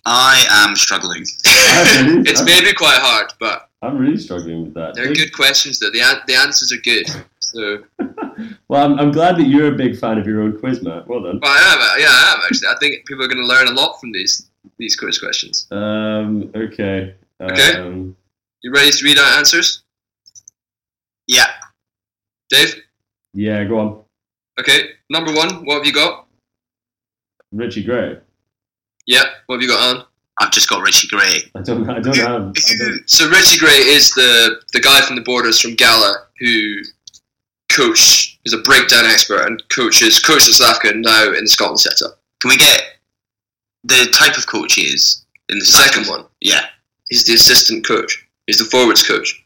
[0.05, 1.25] I am struggling.
[1.47, 4.95] I'm, It's maybe quite hard, but I'm really struggling with that.
[4.95, 5.79] they're good questions.
[5.79, 7.07] Though the the answers are good.
[7.41, 7.85] So
[8.69, 11.07] Well, I'm, I'm glad that you're a big fan of your own quiz, Matt.
[11.07, 11.39] Well done.
[11.41, 11.79] well, I am.
[11.81, 12.69] uh, Yeah, I am actually.
[12.69, 15.67] I think people are going to learn a lot from these these quiz questions.
[15.71, 17.15] Um, okay.
[17.41, 17.77] Okay.
[17.79, 18.17] Um,
[18.63, 19.83] You ready to read our answers,
[21.27, 21.47] Yeah.
[22.51, 22.75] Dave?
[23.35, 24.01] yeah, go on.
[24.61, 24.91] Okay.
[25.13, 25.67] Number one.
[25.67, 26.27] What have you got?
[27.53, 28.17] Richie Gray.
[29.07, 29.25] Yeah.
[29.45, 30.05] What have you got on?
[30.39, 31.51] I've just got Richie Gray.
[31.55, 31.89] I don't.
[31.91, 32.27] I don't have.
[32.71, 36.77] I don't, So Richie Gray is the the guy from the Borders from Gala who
[37.71, 42.19] coach is a breakdown expert and coaches coaches South Africa now in the Scotland setup.
[42.41, 42.83] Can we get
[43.85, 46.25] the type of coach he is in the Second one.
[46.41, 46.65] Yeah.
[47.11, 48.27] He's the assistant coach.
[48.47, 49.45] He's the forwards coach.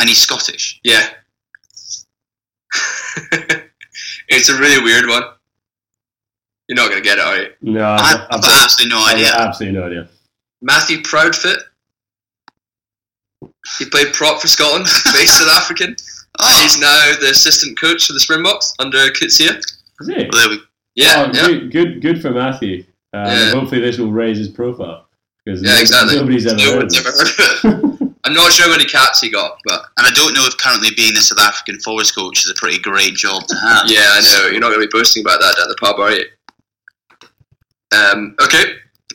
[0.00, 0.80] And he's Scottish.
[0.82, 1.08] Yeah.
[4.28, 5.22] it's a really weird one.
[6.68, 7.48] You're not going to get it, are you?
[7.62, 9.32] No, I've, I've got absolutely no idea.
[9.34, 10.08] absolutely no idea.
[10.62, 11.58] Matthew Proudfoot.
[13.78, 15.94] He played prop for Scotland, based South African.
[16.38, 19.50] Oh, He's now the assistant coach for the Springboks under Coetzee.
[20.00, 20.28] Is it?
[20.32, 20.60] well, there we
[20.94, 21.46] Yeah, Oh, yeah.
[21.46, 22.84] Good, good, good for Matthew.
[23.12, 23.50] Um, Yeah.
[23.52, 25.08] Hopefully, this will raise his profile
[25.44, 26.16] because Yeah, exactly.
[26.16, 28.05] nobody's ever No heard of ever heard of it.
[28.26, 30.88] I'm not sure how many caps he got, but And I don't know if currently
[30.96, 33.84] being the South African forwards coach is a pretty great job to have.
[33.86, 34.48] yeah, I know.
[34.50, 36.24] You're not going to be boasting about that at the pub, are you?
[37.96, 38.64] Um, okay,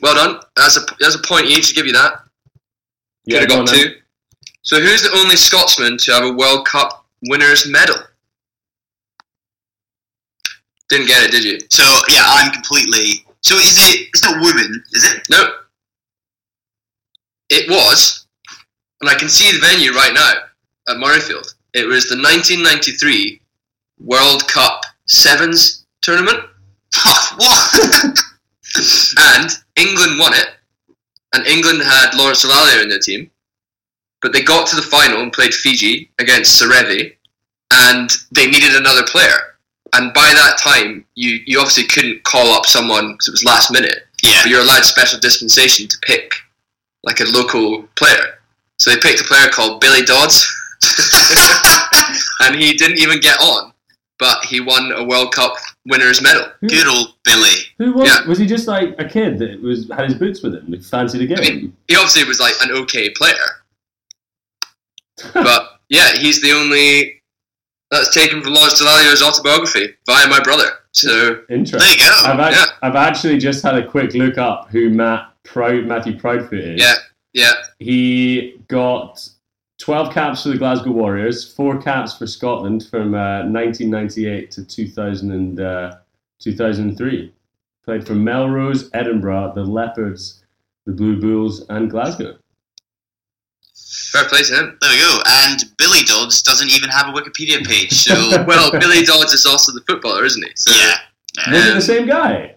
[0.02, 0.40] well done.
[0.56, 1.68] That's a that's a point each.
[1.70, 2.24] to give you that.
[3.26, 3.76] You could Yeah, have got on then.
[3.76, 3.96] two.
[4.62, 7.98] So who's the only Scotsman to have a World Cup winners medal?
[10.90, 11.60] Didn't get it, did you?
[11.70, 13.26] So yeah, I'm completely.
[13.42, 14.08] So is it?
[14.14, 15.28] It's not women, is it?
[15.30, 15.56] No.
[17.50, 18.21] It was,
[19.02, 20.34] and I can see the venue right now
[20.88, 21.54] at Murrayfield.
[21.74, 23.42] It was the 1993
[24.00, 26.40] World Cup Sevens tournament,
[27.38, 28.20] what?
[29.18, 30.48] and England won it.
[31.34, 33.32] And England had Lawrence Dallaglio in their team,
[34.22, 37.16] but they got to the final and played Fiji against Serevi,
[37.74, 39.58] and they needed another player.
[39.94, 43.72] And by that time, you, you obviously couldn't call up someone because it was last
[43.72, 44.08] minute.
[44.24, 44.42] yeah.
[44.44, 46.34] but you're allowed special dispensation to pick
[47.04, 48.40] like a local player.
[48.82, 50.50] So they picked a player called Billy Dodds,
[52.40, 53.72] and he didn't even get on,
[54.18, 55.54] but he won a World Cup
[55.86, 56.48] winners medal.
[56.68, 57.58] Good old Billy.
[57.78, 58.10] Who was?
[58.10, 58.28] Yeah.
[58.28, 60.72] Was he just like a kid that was had his boots with him?
[60.72, 61.56] That fancied a I game?
[61.56, 63.36] mean, he obviously was like an okay player,
[65.34, 67.22] but yeah, he's the only
[67.92, 70.70] that's taken from Lawrence Dallaglio's autobiography via my brother.
[70.94, 71.80] So Interesting.
[71.80, 72.22] There you go.
[72.26, 72.66] I've, act- Yeah.
[72.82, 76.82] I've actually just had a quick look up who Matt Proud Matthew Proudfoot is.
[76.82, 76.94] yeah,
[77.34, 79.28] yeah, He got
[79.80, 85.32] 12 caps for the Glasgow Warriors, four caps for Scotland from uh, 1998 to 2000
[85.32, 85.96] and, uh,
[86.40, 87.34] 2003.
[87.86, 90.44] Played for Melrose, Edinburgh, the Leopards,
[90.86, 92.38] the Blue Bulls, and Glasgow.
[94.12, 94.78] fair play to him.
[94.82, 95.22] There we go.
[95.26, 97.92] And Billy Dodds doesn't even have a Wikipedia page.
[97.94, 100.52] So Well, Billy Dodds is also the footballer, isn't he?
[100.56, 100.98] So yeah.
[101.52, 102.56] Was it Um, the same guy?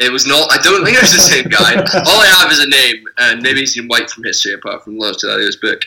[0.00, 0.50] It was not.
[0.52, 1.74] I don't think it was the same guy.
[1.76, 4.98] All I have is a name, and maybe he's in white from history, apart from
[4.98, 5.82] Lawrence Dallaglio's book.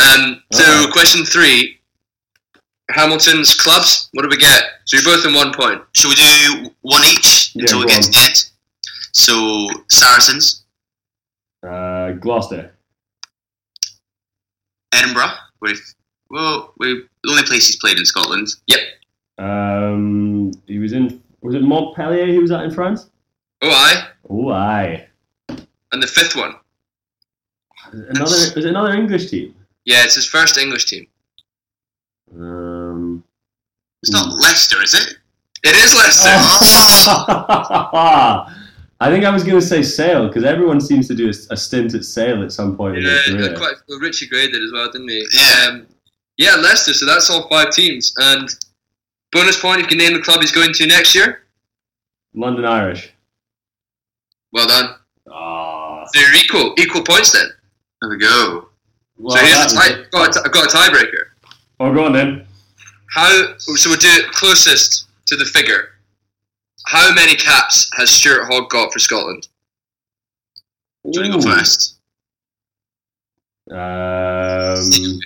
[0.00, 0.92] Um, so, Alright.
[0.92, 1.78] question three:
[2.90, 4.08] Hamilton's clubs.
[4.12, 4.62] What do we get?
[4.86, 5.82] So you're both in one point.
[5.92, 8.02] Shall we do one each Yeah, until we get on.
[8.04, 8.44] to the end?
[9.12, 10.64] So Saracens,
[11.66, 12.72] Uh, Gloucester.
[14.92, 15.32] Edinburgh.
[15.58, 15.74] Where
[16.30, 18.48] well, we the only place he's played in Scotland.
[18.68, 18.80] Yep.
[19.38, 21.22] Um, he was in.
[21.42, 22.26] Was it Montpellier?
[22.26, 23.10] He was at in France.
[23.62, 24.08] Oh, I.
[24.30, 25.06] Oh, aye.
[25.92, 26.54] And the fifth one.
[27.92, 28.22] Another.
[28.24, 29.54] Was it another English team?
[29.84, 31.06] Yeah, it's his first English team.
[32.34, 33.24] Um.
[34.02, 35.16] It's not Leicester, is it?
[35.64, 36.28] It is Leicester.
[39.00, 41.56] I think I was going to say Sale because everyone seems to do a, a
[41.56, 43.56] stint at Sale at some point in Yeah, their yeah, career.
[43.56, 43.74] quite.
[43.88, 45.26] Well, Richie Gray did as well, didn't he?
[45.32, 45.66] Yeah.
[45.68, 45.86] Um,
[46.36, 46.94] yeah, Leicester.
[46.94, 48.12] So that's all five teams.
[48.18, 48.48] And
[49.32, 51.42] bonus point if you can name the club he's going to next year.
[52.34, 53.12] London Irish.
[54.52, 54.94] Well done.
[55.30, 56.04] Ah.
[56.12, 56.74] So you're equal.
[56.78, 57.48] Equal points then.
[58.00, 58.68] There we go.
[59.18, 60.00] Well, so here's that the was tie.
[60.00, 60.10] it.
[60.10, 61.24] Got a, t- got a tiebreaker.
[61.80, 62.46] Oh, go on then.
[63.10, 63.54] How?
[63.58, 65.90] So we'll do it closest to the figure.
[66.86, 69.48] How many caps has Stuart Hogg got for Scotland?
[71.04, 71.96] Do you want to go first?
[73.70, 75.20] Um,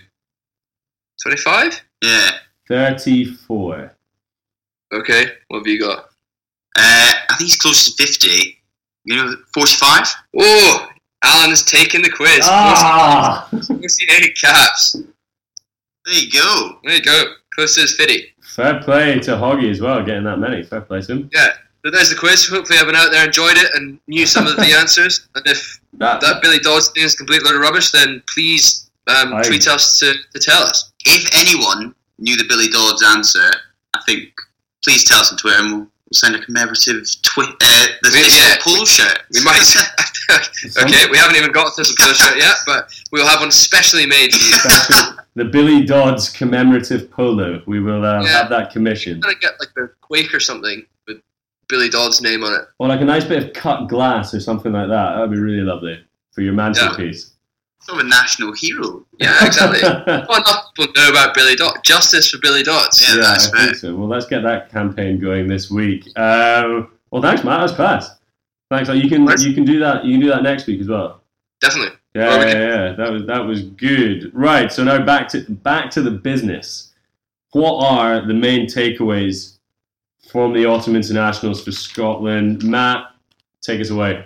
[1.23, 1.81] Twenty-five.
[2.03, 2.31] Yeah.
[2.69, 3.95] thirty-four.
[4.93, 5.25] Okay.
[5.49, 5.99] What have you got?
[6.77, 8.59] Uh, I think he's close to fifty.
[9.05, 10.07] You know, forty-five.
[10.39, 10.89] Oh,
[11.25, 12.41] Alan has taken the quiz.
[12.45, 13.49] Ah.
[13.51, 14.93] Forty-eight caps.
[16.05, 16.79] There you go.
[16.85, 17.25] There you go.
[17.55, 18.29] Close to his fifty.
[18.43, 20.63] Fair play to Hoggy as well, getting that many.
[20.63, 21.31] Fair play to him.
[21.33, 21.53] Yeah.
[21.85, 22.47] So there's the quiz.
[22.47, 25.29] Hopefully, everyone out there enjoyed it and knew some of the answers.
[25.35, 28.91] And if That, that Billy Dodds thing is a complete load of rubbish, then please
[29.09, 30.93] um, I- tweet us to, to tell us.
[31.05, 33.51] If anyone knew the Billy Dodds answer,
[33.95, 34.29] I think
[34.85, 38.23] please tell us on Twitter and we'll, we'll send a commemorative twi- uh, the We-
[38.23, 38.57] physical yeah.
[38.61, 39.19] polo shirt.
[39.33, 39.65] We might.
[40.83, 44.07] okay, we haven't even got to the polo shirt yet, but we'll have one specially
[44.07, 44.53] made for you.
[44.53, 47.63] Special- the Billy Dodds commemorative polo.
[47.67, 48.29] We will uh, Yeah.
[48.29, 49.25] have that commissioned.
[49.25, 51.23] I'm gonna get like a Quaich or something with
[51.69, 52.61] Billy Dodd's name on it.
[52.79, 55.15] Or like a nice bit of cut glass or something like that.
[55.15, 57.32] That would be really lovely for your mantelpiece.
[57.85, 59.05] Sort of a national hero.
[59.19, 59.81] Yeah, exactly.
[59.81, 61.85] Not enough people know about Billy Dot.
[61.85, 63.01] Justice for Billy Dodds.
[63.01, 63.95] Yeah, yeah, that's I think so.
[63.95, 66.07] Well, let's get that campaign going this week.
[66.19, 67.61] Um, well, thanks, Matt.
[67.61, 68.19] That's class.
[68.69, 68.89] Thanks.
[68.89, 70.05] You can you can do that.
[70.05, 71.21] You can do that next week as well.
[71.61, 71.97] Definitely.
[72.17, 72.93] Yeah, Well, we yeah, yeah.
[72.95, 74.33] That was that was good.
[74.35, 74.73] Right.
[74.73, 76.93] So now back to back to the business.
[77.53, 79.59] What are the main takeaways
[80.33, 82.65] from the autumn internationals for Scotland.
[82.65, 83.05] Matt,
[83.61, 84.25] take us away.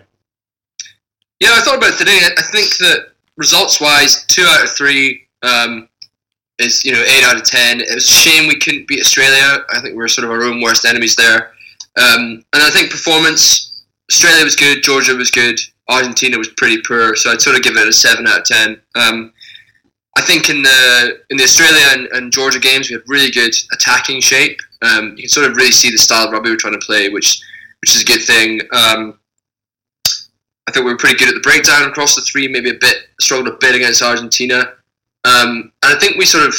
[1.40, 2.18] Yeah, I thought about it today.
[2.38, 5.89] I think that results-wise, two out of three um,
[6.59, 7.80] is you know eight out of ten.
[7.80, 9.64] It was a shame we couldn't beat Australia.
[9.70, 11.53] I think we are sort of our own worst enemies there.
[11.99, 15.59] Um, and I think performance, Australia was good, Georgia was good,
[15.89, 17.16] Argentina was pretty poor.
[17.16, 18.80] So I'd sort of give it a seven out of ten.
[18.95, 19.32] Um,
[20.16, 23.55] I think in the in the Australia and, and, Georgia games we have really good
[23.72, 24.59] attacking shape.
[24.80, 27.11] Um, you can sort of really see the style of rugby we're trying to play,
[27.11, 27.43] which
[27.80, 28.61] which is a good thing.
[28.72, 29.18] Um,
[30.68, 33.08] I think we were pretty good at the breakdown across the three, maybe a bit
[33.20, 34.72] struggled a bit against Argentina.
[35.24, 36.54] Um, and I think we sort of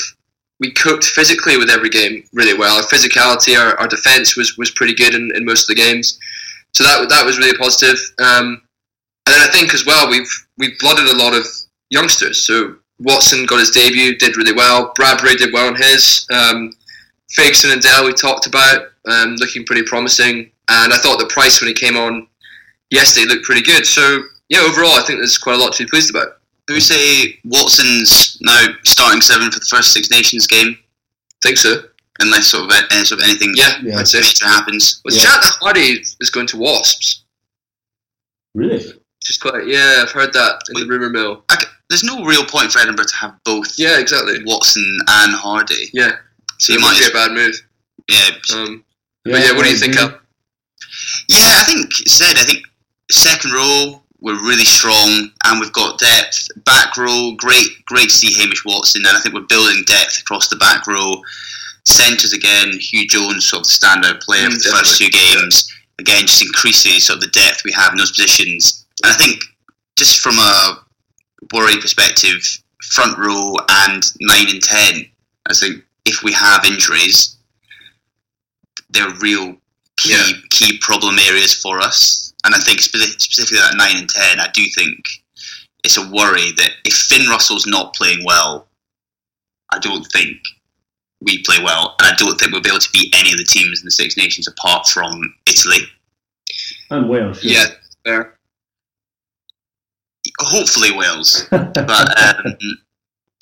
[0.59, 2.77] we cooked physically with every game really well.
[2.77, 6.19] Our physicality, our, our defense was, was pretty good in, in most of the games.
[6.73, 7.97] So that that was really positive.
[8.19, 8.61] Um,
[9.25, 11.45] and then I think as well we've we've blooded a lot of
[11.89, 12.43] youngsters.
[12.45, 14.91] So Watson got his debut, did really well.
[14.95, 16.25] Bradbury did well on his.
[16.31, 16.73] Um,
[17.37, 20.51] and Dale we talked about, um, looking pretty promising.
[20.69, 22.27] And I thought the Price when he came on
[22.91, 23.85] yesterday look pretty good.
[23.85, 26.39] So yeah, overall I think there's quite a lot to be pleased about.
[26.67, 30.77] Would you say Watson's now starting seven for the first Six Nations game?
[31.43, 31.81] think so.
[32.19, 33.99] Unless sort of, uh, sort of anything yeah, yeah.
[33.99, 34.07] I'd
[34.41, 35.01] happens.
[35.05, 35.21] Well, yeah.
[35.21, 37.23] Chat that Hardie is going to Wasps.
[38.55, 38.83] Really?
[39.23, 41.43] Just quite, yeah, I've heard that in Wait, the rumour mill.
[41.49, 43.77] I, there's no real point for Edinburgh to have both.
[43.77, 44.43] Yeah, exactly.
[44.45, 45.89] Watson and Hardie.
[45.93, 46.13] Yeah.
[46.57, 47.55] So you might be a bad move.
[48.09, 48.29] Yeah.
[48.55, 48.83] Um,
[49.25, 50.19] yeah, but yeah, what do you think, Al?
[51.29, 52.37] Yeah, I think said.
[52.37, 52.63] I think
[53.09, 56.47] second row we're really strong and we've got depth.
[56.65, 60.47] Back row, great, great to see Hamish Watson, and I think we're building depth across
[60.47, 61.21] the back row.
[61.85, 65.71] Centres again, Huw Jones, sort of the standout player mm, for the first two games.
[65.99, 68.85] Again, just increases sort of the depth we have in those positions.
[69.03, 69.43] And I think
[69.97, 70.83] just from a
[71.53, 72.41] worry perspective,
[72.83, 75.05] front row and nine and ten,
[75.47, 77.37] I think if we have injuries,
[78.89, 79.55] they're real
[79.97, 80.31] key yeah.
[80.49, 82.26] key problem areas for us.
[82.47, 85.05] And I think specifically at nine and ten, I do think
[85.83, 88.69] it's a worry that if Finn Russell's not playing well,
[89.73, 90.37] I don't think
[91.19, 93.43] we play well, and I don't think we'll be able to beat any of the
[93.43, 95.11] teams in the Six Nations apart from
[95.45, 95.79] Italy
[96.89, 97.43] and Wales.
[97.43, 97.65] Yeah,
[98.05, 98.37] fair.
[100.39, 102.55] Hopefully Wales, but um,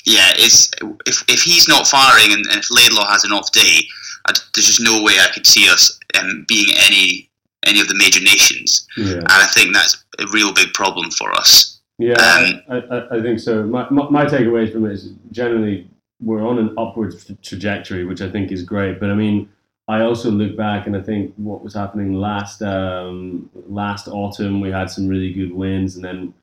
[0.04, 0.72] yeah, it's
[1.06, 3.82] if if he's not firing and, and if Laidlaw has an off day,
[4.28, 7.30] I, there's just no way I could see us um, being any
[7.66, 9.16] any of the major nations, yeah.
[9.16, 11.80] and I think that's a real big problem for us.
[11.98, 13.64] Yeah, um, I, I, think so.
[13.64, 15.90] My, my, my takeaways from it is generally
[16.22, 19.00] we're on an upward trajectory, which I think is great.
[19.00, 19.50] But I mean,
[19.88, 24.72] I also look back and I think what was happening last um, last autumn, we
[24.72, 26.34] had some really good wins, and then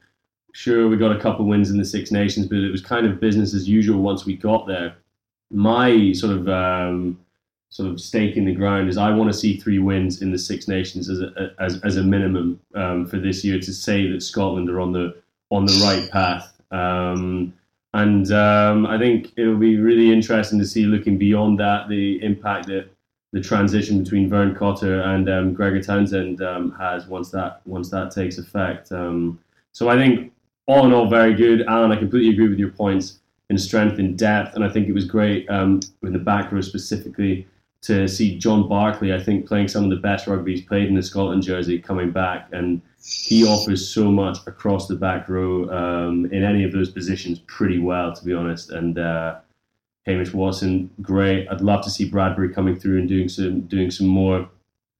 [0.52, 3.20] sure we got a couple wins in the Six Nations, but it was kind of
[3.20, 4.94] business as usual once we got there.
[5.50, 7.18] My sort of um,
[7.72, 10.38] sort of stake in the ground is I want to see three wins in the
[10.38, 14.22] Six Nations as a, as, as a minimum um, for this year to say that
[14.22, 15.16] Scotland are on the
[15.50, 16.60] on the right path.
[16.70, 17.54] Um,
[17.94, 22.66] and um, I think it'll be really interesting to see, looking beyond that, the impact
[22.66, 22.88] that
[23.32, 28.10] the transition between Vern Cotter and um, Gregor Townsend um, has once that once that
[28.10, 28.92] takes effect.
[28.92, 29.40] Um,
[29.72, 30.30] so I think
[30.66, 31.62] all in all, very good.
[31.66, 34.92] Alan, I completely agree with your points in strength and depth, and I think it
[34.92, 37.46] was great um, the back row specifically
[37.82, 40.94] to see John Barclay, I think, playing some of the best rugby he's played in
[40.94, 42.48] the Scotland jersey coming back.
[42.52, 47.40] And he offers so much across the back row um, in any of those positions
[47.40, 48.70] pretty well, to be honest.
[48.70, 49.36] And uh,
[50.06, 51.48] Hamish Watson, great.
[51.48, 54.48] I'd love to see Bradbury coming through and doing some doing some more.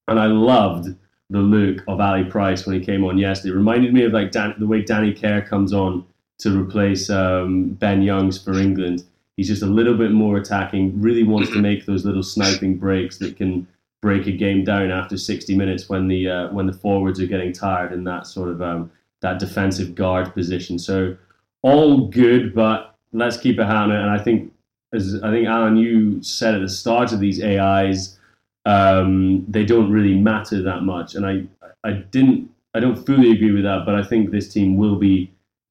[0.09, 0.89] And I loved
[1.30, 3.53] the look of Ali Price when he came on yesterday.
[3.53, 6.05] It reminded me of like Dan, the way Danny Care comes on
[6.39, 9.05] to replace um, Ben Youngs for England
[9.37, 13.18] He's just a little bit more attacking, really wants to make those little sniping breaks
[13.18, 13.66] that can
[14.03, 17.53] break a game down after 60 minutes when the uh, when the forwards are getting
[17.53, 20.78] tired in that sort of um, that defensive guard position.
[20.78, 21.16] So
[21.62, 24.03] all good, but let's keep a hand on it.
[24.03, 24.53] And I think,
[24.93, 28.18] as I think Alan, you said at the start of these AIs,
[28.66, 31.14] um, they don't really matter that much.
[31.14, 31.45] And I
[31.85, 35.30] I didn't I don't fully agree with that, but I think this team will be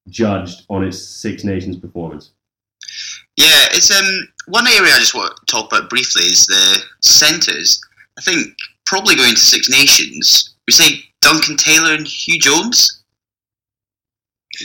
[0.09, 2.32] judged on its Six Nations performance.
[3.38, 7.82] Yeah, it's um one area I just want to talk about briefly is the centres.
[8.17, 8.55] I think
[8.86, 10.55] probably going to Six Nations.
[10.67, 13.03] We say Duncan Taylor and Huw Jones.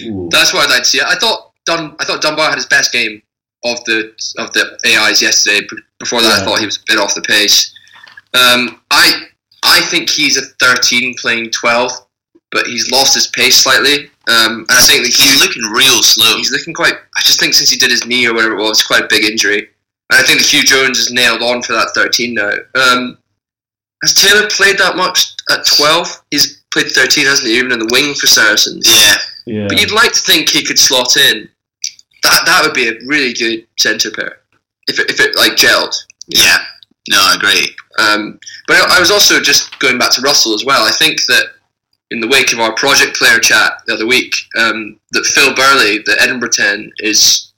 [0.01, 0.29] Ooh.
[0.31, 1.01] That's what I'd like to see.
[1.01, 3.23] I thought Dun I thought Dunbar had his best game
[3.65, 5.67] of the of the AIs yesterday.
[5.99, 6.43] Before that, yeah.
[6.43, 7.73] I thought he was a bit off the pace.
[8.35, 9.29] Um, I
[9.63, 11.91] I think he's a 13 playing 12,
[12.53, 14.11] but he's lost his pace slightly.
[14.29, 16.37] Um, and I think he's Hugh, looking real slow.
[16.37, 16.95] He's looking quite.
[16.95, 19.25] I just think since he did his knee or whatever it was, quite a big
[19.25, 19.69] injury.
[20.11, 22.53] And I think that Huw Jones is nailed on for that 13 now.
[22.75, 23.19] Um,
[24.03, 26.23] has Taylor played that much at 12?
[26.31, 27.59] He's played 13, hasn't he?
[27.59, 28.87] Even in the wing for Saracens.
[28.89, 29.17] Yeah.
[29.47, 29.67] Yeah.
[29.69, 31.49] But you'd like to think he could slot in.
[32.23, 34.39] That that would be a really good centre pair
[34.89, 35.95] if it, if it like gelled.
[36.27, 36.59] Yeah.
[37.09, 37.77] No, I agree.
[37.99, 40.85] Um, but I, I was also just going back to Russell as well.
[40.85, 41.53] I think that
[42.11, 46.03] in the wake of our project player chat the other week, um, that Phil Burleigh,
[46.05, 47.53] the Edinburgh 10, is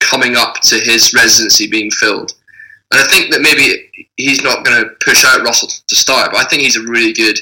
[0.00, 2.32] coming up to his residency being filled.
[2.90, 6.40] And I think that maybe he's not going to push out Russell to start, but
[6.40, 7.38] I think he's a really good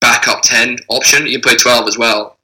[0.00, 1.26] backup 10 option.
[1.26, 2.36] He can play 12 as well.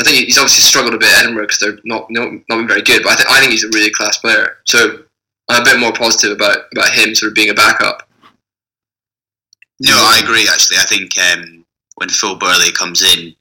[0.00, 2.66] I think he's obviously struggled a bit at Edinburgh because they're not, not not been
[2.66, 4.56] very good, but I, th- I think he's a really class player.
[4.64, 5.04] So
[5.48, 8.08] I'm a bit more positive about, about him sort of being a backup.
[9.80, 10.48] No, I agree.
[10.50, 11.63] Actually, I think um,
[11.96, 13.34] when Phil Burleigh comes in,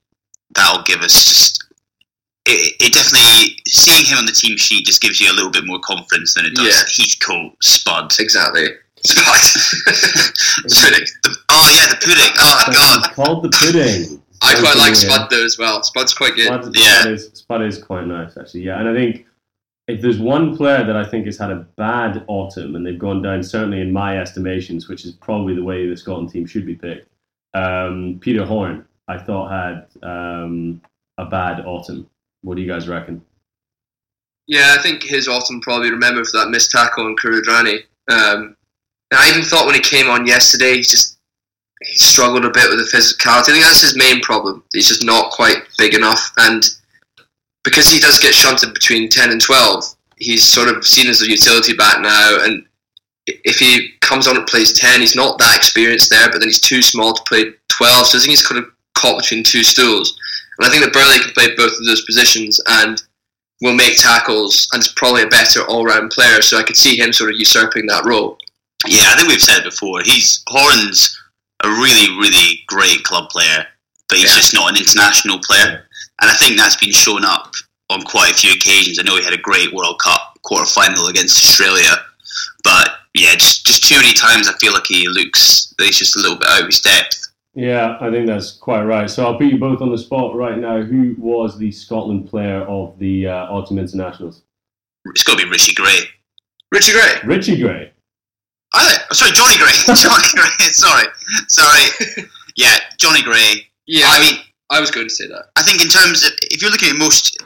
[0.56, 1.60] that'll give us just.
[2.46, 5.66] It, it definitely seeing him on the team sheet just gives you a little bit
[5.66, 7.06] more confidence than it does Yeah.
[7.06, 8.12] Heathcote, Spud.
[8.20, 8.68] Exactly.
[9.06, 9.26] Spud.
[10.68, 11.08] pudding.
[11.24, 12.34] The, oh yeah, the pudding.
[12.40, 13.12] Oh god.
[13.14, 14.22] Called the pudding.
[14.42, 15.10] I quite like Yeah.
[15.10, 15.84] Spud though as well.
[15.84, 16.48] Spud's quite good.
[16.48, 17.00] Spud, Yeah.
[17.00, 18.64] Spud, is, Spud is quite nice, actually.
[18.64, 19.26] Yeah, and I think
[19.88, 23.22] if there's one player that I think has had a bad autumn, and they've gone
[23.22, 26.76] down certainly in my estimations, which is probably the way the Scotland team should be
[26.76, 27.08] picked.
[27.54, 30.82] Um, Peter Horne, I thought had um,
[31.18, 32.10] a bad autumn.
[32.42, 33.24] What do you guys reckon?
[34.48, 37.84] Yeah, I think his autumn probably remembered for that missed tackle on Kuridrani.
[38.12, 38.58] Um,
[39.14, 41.18] I even thought when he came on yesterday, he just
[41.82, 43.50] he struggled a bit with the physicality.
[43.50, 44.64] I think that's his main problem.
[44.74, 46.70] He's just not quite big enough, and
[47.64, 49.86] because he does get shunted between ten and twelve,
[50.18, 52.40] he's sort of seen as a utility back now.
[52.42, 52.66] And
[53.28, 56.60] if he comes on and plays ten, he's not that experienced there, but then he's
[56.62, 58.08] too small to play twelve.
[58.08, 60.18] So I think he's kind of caught between two stools.
[60.58, 63.02] And I think that Burleigh can play both of those positions and
[63.62, 66.42] will make tackles and is probably a better all-round player.
[66.42, 68.38] So I could see him sort of usurping that role.
[68.86, 70.02] Yeah, I think we've said it before.
[70.04, 71.18] He's Horne's
[71.64, 73.66] a really, really great club player,
[74.10, 74.36] but he's Yeah.
[74.36, 75.88] just not an international player.
[76.22, 77.54] And I think that's been shown up
[77.90, 79.00] on quite a few occasions.
[79.00, 82.06] I know he had a great World Cup quarter final against Australia,
[82.64, 86.16] but yeah, just, just too many times I feel like he looks that he's just
[86.16, 87.28] a little bit out of his depth.
[87.56, 89.10] Yeah, I think that's quite right.
[89.10, 90.82] So I'll put you both on the spot right now.
[90.82, 94.42] Who was the Scotland player of the uh, autumn internationals?
[95.06, 96.00] It's got to be Richie Gray.
[96.72, 97.14] Richie Gray.
[97.24, 97.92] Richie Gray.
[98.74, 99.74] I oh, sorry, Johnny Gray.
[99.96, 100.68] Johnny Gray.
[100.72, 101.06] Sorry,
[101.48, 102.28] sorry.
[102.56, 103.68] Yeah, Johnny Gray.
[103.86, 104.40] Yeah, I mean,
[104.70, 105.50] I was going to say that.
[105.56, 107.38] I think in terms of if you're looking at most,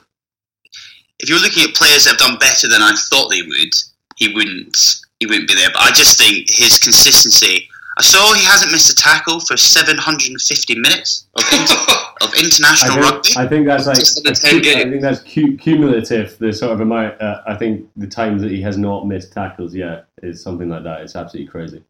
[1.19, 3.73] if you're looking at players that have done better than I thought they would,
[4.15, 5.01] he wouldn't.
[5.19, 5.69] He wouldn't be there.
[5.73, 7.67] But I just think his consistency.
[7.97, 12.95] I saw he hasn't missed a tackle for 750 minutes of, inter- of international I
[13.01, 13.29] think, rugby.
[13.37, 16.37] I think that's like Just under a 10 cu- I think that's cu- cumulative.
[16.37, 17.19] The sort of amount.
[17.19, 20.83] Uh, I think the times that he has not missed tackles yet is something like
[20.83, 21.01] that.
[21.01, 21.83] It's absolutely crazy.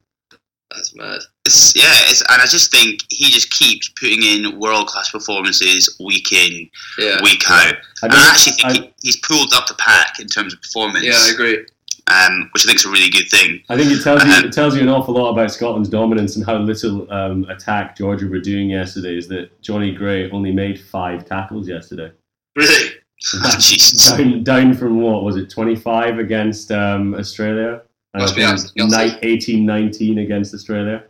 [0.72, 1.20] That's mad.
[1.46, 5.98] It's, yeah, it's, and I just think he just keeps putting in world class performances
[6.06, 7.22] week in, Yeah.
[7.22, 7.76] week out.
[8.04, 10.62] I And I actually think I- he, he's pulled up the pack in terms of
[10.62, 11.04] performance.
[11.06, 11.66] Yeah, I agree.
[12.12, 13.62] Um, which I think is a really good thing.
[13.70, 16.46] I think it tells you it tells you an awful lot about Scotland's dominance and
[16.46, 19.18] how little um, attack Georgia were doing yesterday.
[19.18, 22.12] Is that Johnny Gray only made five tackles yesterday?
[22.56, 22.92] Really?
[23.60, 24.12] Jesus.
[24.16, 27.82] down, down from what was it, 25 against um, Australia?
[28.14, 28.44] Must be
[28.76, 31.04] ni- 18 19 against Australia.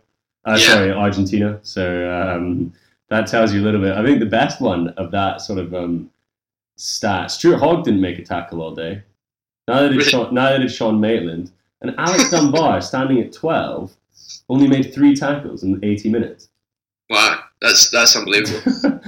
[0.46, 0.66] Uh, Yeah.
[0.66, 1.58] Sorry, Argentina.
[1.62, 2.72] So um,
[3.08, 3.96] that tells you a little bit.
[3.96, 6.10] I think the best one of that sort of um,
[6.76, 9.02] stat Stuart Hogg didn't make a tackle all day.
[9.68, 10.10] Neither did, Really?
[10.10, 11.52] Sean, neither did Sean Maitland.
[11.82, 13.92] And Alex Dunbar, standing at 12,
[14.48, 16.48] only made three tackles in 80 minutes.
[17.10, 18.60] Wow, that's that's unbelievable.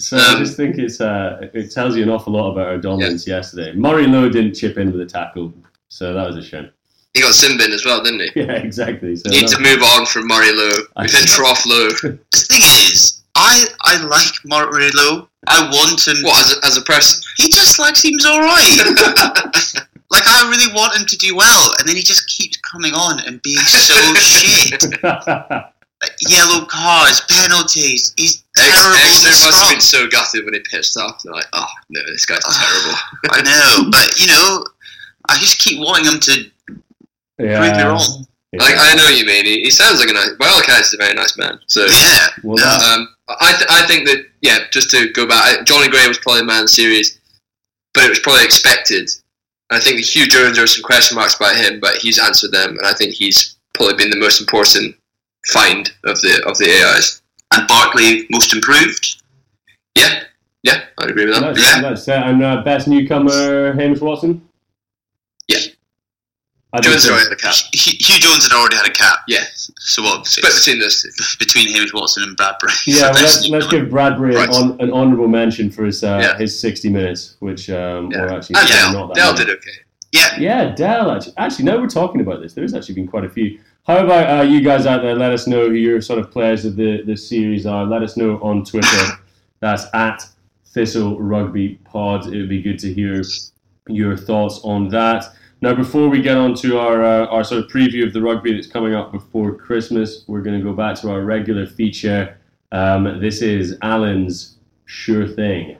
[0.00, 2.78] so I Um, just think it's uh, it tells you an awful lot about our
[2.78, 3.72] dominance yesterday.
[3.74, 5.52] Moray Low didn't chip in with a tackle,
[5.88, 6.70] so that was a shame.
[7.14, 8.30] He got Simbin as well, didn't he?
[8.40, 9.14] Yeah, exactly.
[9.16, 10.72] So Need that- to move on from Moray Low.
[10.96, 11.36] I We've hit see.
[11.36, 11.88] trough low.
[11.88, 15.28] The thing is, I I like Moray Low.
[15.46, 16.16] I want him.
[16.24, 17.22] What as a, as a person?
[17.36, 18.76] He just like seems all right.
[20.10, 23.20] Like I really want him to do well, and then he just keeps coming on
[23.26, 24.84] and being so shit.
[26.28, 28.12] Yellow cards, penalties.
[28.16, 28.92] He's terrible.
[28.92, 31.22] in Exeter the must have been so gutted when he pitched off.
[31.24, 32.98] They're like, oh no, this guy's terrible.
[33.30, 34.62] I know, but you know,
[35.28, 36.50] I just keep wanting him to
[37.38, 37.58] yeah.
[37.58, 38.26] prove me wrong.
[38.52, 38.62] Yeah.
[38.62, 39.44] Like I know what you mean.
[39.46, 40.30] He, he sounds like a nice.
[40.38, 41.58] Well, Cass is a very nice man.
[41.66, 42.26] So Yeah.
[42.44, 42.64] Well, no.
[42.94, 44.58] um, I th- I think that yeah.
[44.70, 47.18] Just to go back, I- Johnny Gray was probably the man series,
[47.94, 49.10] but it was probably expected.
[49.70, 52.52] I think the Huw Jones there are some question marks about him, but he's answered
[52.52, 54.94] them, and I think he's probably been the most important
[55.48, 57.22] find of the of the AIs.
[57.52, 59.22] And Barclay most improved.
[59.96, 60.22] Yeah,
[60.62, 61.54] yeah, I'd agree with that.
[61.54, 61.80] That's, Yeah.
[61.80, 62.14] that's it.
[62.14, 64.46] And uh, best newcomer, Hamish Watson.
[66.84, 66.90] Yeah.
[66.90, 67.54] I Jones think already had a cap.
[67.72, 69.18] Hugh Huw Jones had already had a cap.
[69.28, 70.26] Yeah, So what?
[70.26, 71.08] split between those two.
[71.38, 72.72] between Hamish Watson and Bradbury.
[72.86, 74.48] Yeah, well, let's, let's give Bradbury an, Right.
[74.50, 76.38] on, an honourable mention for his uh, Yeah.
[76.38, 78.22] his 60 minutes, which um, Yeah.
[78.22, 79.44] were actually And not that Dell many.
[79.46, 79.70] did okay.
[80.12, 80.38] yeah.
[80.38, 81.10] Yeah, Dell.
[81.10, 82.52] Actually, actually, now we're talking about this.
[82.54, 83.58] There's actually been quite a few.
[83.86, 85.14] How about uh, you guys out there?
[85.14, 87.84] Let us know who your sort of players of the, the series are.
[87.86, 89.06] Let us know on Twitter.
[89.60, 90.26] That's at
[90.74, 92.26] Thistle Rugby Pod.
[92.26, 93.22] It would be good to hear
[93.88, 95.24] your thoughts on that.
[95.66, 98.54] Now, before we get on to our uh, our sort of preview of the rugby
[98.54, 102.38] that's coming up before Christmas, we're going to go back to our regular feature.
[102.70, 105.78] Um, this is Alan's Sure Thing.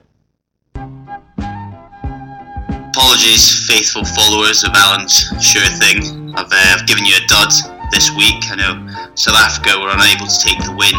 [2.91, 6.35] Apologies, faithful followers of Alan's sure thing.
[6.35, 7.53] I've, uh, I've given you a dud
[7.89, 8.43] this week.
[8.51, 10.95] I know South Africa were unable to take the win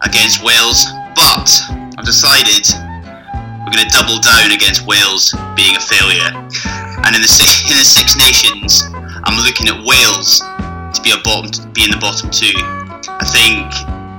[0.00, 1.52] against Wales, but
[1.98, 2.64] I've decided
[3.60, 6.48] we're going to double down against Wales being a failure.
[7.10, 8.86] And in the six, in the Six Nations,
[9.26, 10.46] I'm looking at Wales
[10.94, 12.54] to be a bottom, to be in the bottom two.
[12.54, 13.66] I think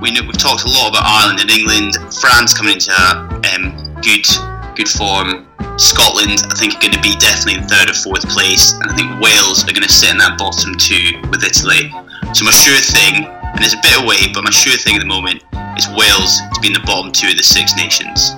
[0.04, 1.96] we know, we've talked a lot about Ireland and England.
[2.20, 3.72] France coming into um,
[4.04, 4.28] good
[4.76, 5.48] good form.
[5.80, 8.94] Scotland, I think, are going to be definitely in third or fourth place, and I
[9.00, 11.88] think Wales are going to sit in that bottom two with Italy.
[12.36, 15.08] So my sure thing, and it's a bit away, but my sure thing at the
[15.08, 15.48] moment
[15.80, 18.36] is Wales to be in the bottom two of the Six Nations.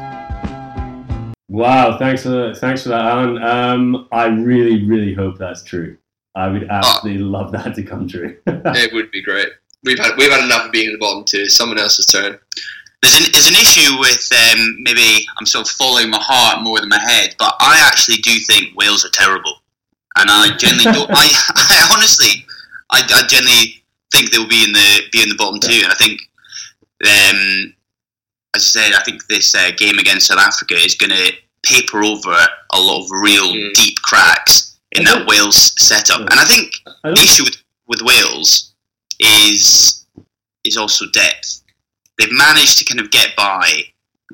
[1.54, 3.38] Wow, thanks for thanks for that, Alan.
[3.38, 5.99] Um, I really, really hope that's true.
[6.34, 8.39] I would absolutely love that to come true.
[8.47, 9.49] it would be great.
[9.84, 11.41] We've had we've had enough of being in the bottom two.
[11.41, 12.39] It's someone else's turn.
[13.04, 16.80] There's an, there's an issue with um, maybe I'm sort of following my heart more
[16.80, 19.54] than my head, but I actually do think Wales are terrible,
[20.18, 21.12] and I generally don't.
[21.12, 22.47] I, I honestly,
[22.89, 25.95] I, I generally think they'll be in the be in the bottom two, and I
[26.01, 26.20] think,
[27.06, 27.76] um,
[28.56, 31.34] as I said, I think this uh, game against South Africa is going to
[31.64, 36.76] paper over a lot of real deep cracks in that Wales setup, and I think
[37.04, 38.74] the issue with, with Wales
[39.20, 40.06] is
[40.64, 41.62] is also depth.
[42.18, 43.84] They've managed to kind of get by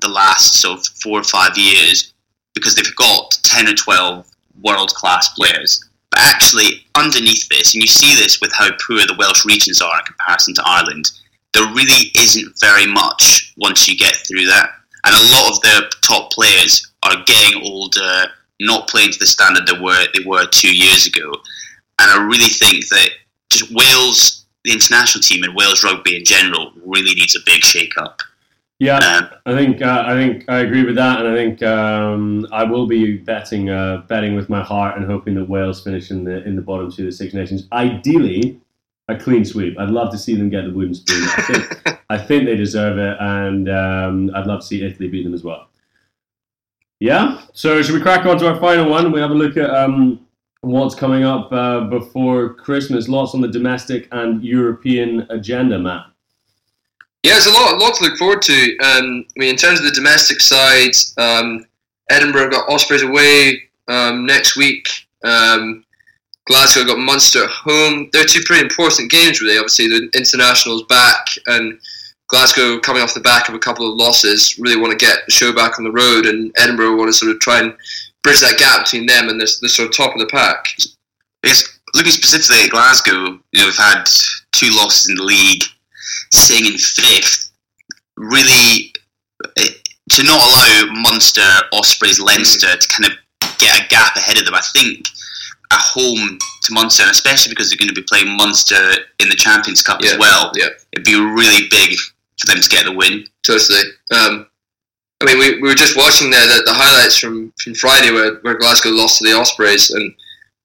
[0.01, 2.13] the last sort of four or five years
[2.53, 4.29] because they've got 10 or 12
[4.61, 5.83] world class players.
[6.11, 9.97] But actually, underneath this, and you see this with how poor the Welsh regions are
[9.99, 11.09] in comparison to Ireland,
[11.53, 14.69] there really isn't very much once you get through that.
[15.05, 18.25] And a lot of the top players are getting older,
[18.59, 21.31] not playing to the standard they were they were two years ago.
[22.01, 23.09] And I really think that
[23.49, 28.19] just Wales the international team and Wales rugby in general really needs a big shake-up.
[28.79, 32.47] Yeah, Um, I think uh, I think I agree with that, and I think um,
[32.49, 36.23] I will be betting uh, betting with my heart and hoping that Wales finish in
[36.23, 37.67] the in the bottom two of the Six Nations.
[37.73, 38.61] Ideally,
[39.09, 39.77] a clean sweep.
[39.79, 41.23] I'd love to see them get the wooden spoon.
[41.37, 45.23] I think I think they deserve it, and um, I'd love to see Italy beat
[45.23, 45.67] them as well.
[46.99, 47.41] Yeah.
[47.53, 49.11] So should we crack on to our final one?
[49.11, 50.25] We have a look at um,
[50.61, 53.07] what's coming up uh, before Christmas.
[53.07, 56.07] Lots on the domestic and European agenda, Matt.
[57.23, 58.77] Yeah, there's a lot, a lot to look forward to.
[58.79, 61.65] Um, I mean, in terms of the domestic side, um,
[62.09, 64.87] Edinburgh got Ospreys away um, next week.
[65.23, 65.85] Um,
[66.49, 68.09] Glasgow got Munster at home.
[68.11, 69.57] They're two pretty important games, really.
[69.57, 71.79] Obviously, the internationals back, and
[72.27, 75.31] Glasgow coming off the back of a couple of losses, really want to get the
[75.31, 77.75] show back on the road, and Edinburgh want to sort of try and
[78.23, 80.65] bridge that gap between them and the, the sort of top of the pack.
[81.43, 84.05] I guess looking specifically at Glasgow, you know, we've had
[84.51, 85.63] two losses in the league,
[86.31, 87.51] sitting in fifth.
[88.17, 88.91] Really,
[89.55, 92.79] to not allow Munster, Ospreys, Leinster mm.
[92.79, 95.07] to kind of get a gap ahead of them, I think
[95.71, 98.75] at home to Munster, and especially because they're going to be playing Munster
[99.19, 100.69] in the Champions Cup Yeah, as well, yeah.
[100.93, 101.97] it'd be really big
[102.39, 103.25] for them to get the win.
[103.43, 103.81] Totally.
[104.11, 104.47] Um,
[105.21, 108.35] I mean, we, we were just watching there the, the highlights from, from Friday where,
[108.37, 110.13] where Glasgow lost to the Ospreys, and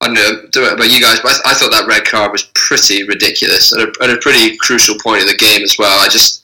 [0.00, 2.04] I don't know, don't know about you guys, but I, th- I thought that red
[2.04, 5.76] card was pretty ridiculous at a, at a pretty crucial point in the game as
[5.78, 5.98] well.
[6.00, 6.42] I just,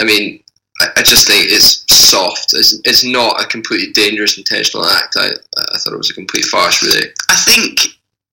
[0.00, 0.42] I mean,
[0.80, 2.52] I, I just think it's soft.
[2.54, 5.14] It's, it's not a completely dangerous intentional act.
[5.16, 5.30] I,
[5.74, 7.06] I thought it was a complete farce, really.
[7.28, 7.80] I think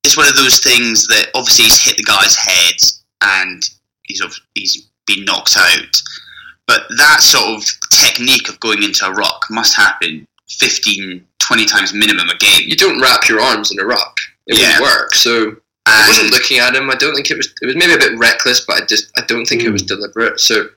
[0.03, 2.75] it's one of those things that obviously he's hit the guy's head
[3.21, 3.63] and
[4.03, 4.21] he's
[4.55, 6.01] he's been knocked out.
[6.67, 11.93] But that sort of technique of going into a ruck must happen 15, 20 times
[11.93, 12.63] minimum a game.
[12.67, 14.79] You don't wrap your arms in a ruck; It Yeah.
[14.79, 15.15] wouldn't work.
[15.15, 15.55] So
[15.85, 16.89] I wasn't looking at him.
[16.89, 17.47] I don't think it was.
[17.61, 20.39] It was maybe a bit reckless, but I just I don't think it was deliberate.
[20.39, 20.69] So,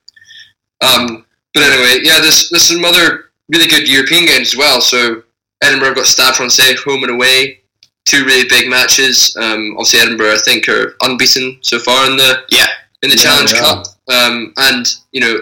[0.81, 1.25] um,
[1.55, 4.81] but anyway, yeah, there's there's some other really good European games as well.
[4.81, 5.23] So
[5.63, 7.61] Edinburgh got Stade Francais home and away,
[8.07, 9.37] two really big matches.
[9.41, 12.67] Um, obviously Edinburgh I think are unbeaten so far in the yeah
[13.03, 13.63] in the Yeah, Challenge they are.
[13.83, 13.87] Cup.
[14.09, 15.41] Um, and you know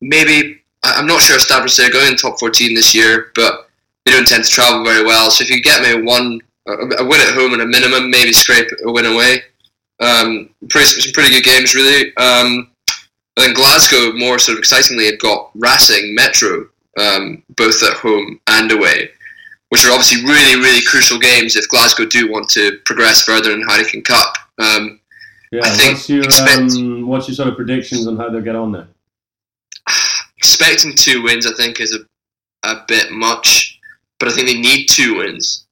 [0.00, 3.32] maybe I- I'm not sure if Stade Francais are going in top 14 this year,
[3.34, 3.68] but
[4.04, 5.30] they don't tend to travel very well.
[5.30, 8.32] So if you get me one a, a win at home and a minimum, maybe
[8.32, 9.42] scrape a win away.
[10.00, 12.14] Um, pretty, some pretty good games, really.
[12.16, 12.70] Um,
[13.36, 16.68] and then Glasgow, more sort of excitingly, have got Racing Metro,
[17.00, 19.10] um, both at home and away,
[19.70, 23.60] which are obviously really, really crucial games if Glasgow do want to progress further in
[23.60, 24.34] the Heineken Cup.
[24.58, 25.00] Um,
[25.52, 28.40] Yeah, I think what's your expect- um, what's your sort of predictions on how they'll
[28.42, 28.88] get on there?
[30.38, 33.78] expecting two wins, I think, is a, a bit much,
[34.18, 35.66] but I think they need two wins.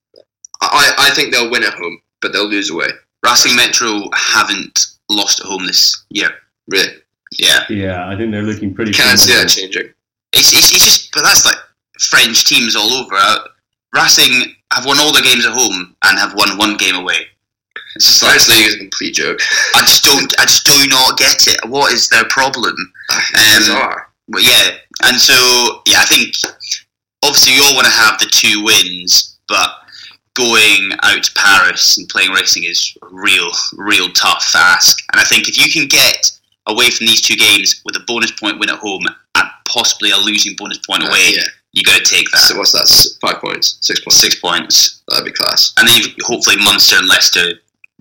[0.60, 2.88] I, I think they'll win at home, but they'll lose away.
[3.24, 6.30] Racing Metro haven't lost at home this year.
[6.68, 6.92] Really,
[7.38, 8.92] Yeah, Yeah, I think they're looking pretty.
[8.92, 9.92] can't see that changing.
[10.32, 11.56] it's, it's, it's just, but that's like
[12.00, 13.16] French teams all over.
[13.94, 17.26] Uh, Racing have won all their games at home and have won one game away.
[17.94, 19.40] It's just like league is a complete joke.
[19.74, 21.68] I just don't, I just do not get it.
[21.68, 22.74] What is their problem?
[23.32, 24.10] Bizarre.
[24.28, 26.34] But yeah, and so yeah, I think
[27.22, 29.70] obviously you all want to have the two wins, but
[30.34, 34.98] going out to Paris and playing racing is real, real tough ask.
[35.12, 36.30] And I think if you can get
[36.66, 39.06] away from these two games with a bonus point win at home
[39.36, 41.44] and possibly a losing bonus point Uh, away, yeah.
[41.76, 42.38] You got to take that.
[42.40, 42.88] So what's that?
[43.20, 44.16] Five points, six points.
[44.18, 45.72] Six points, That'd be class.
[45.76, 47.52] and then you hopefully Munster and Leicester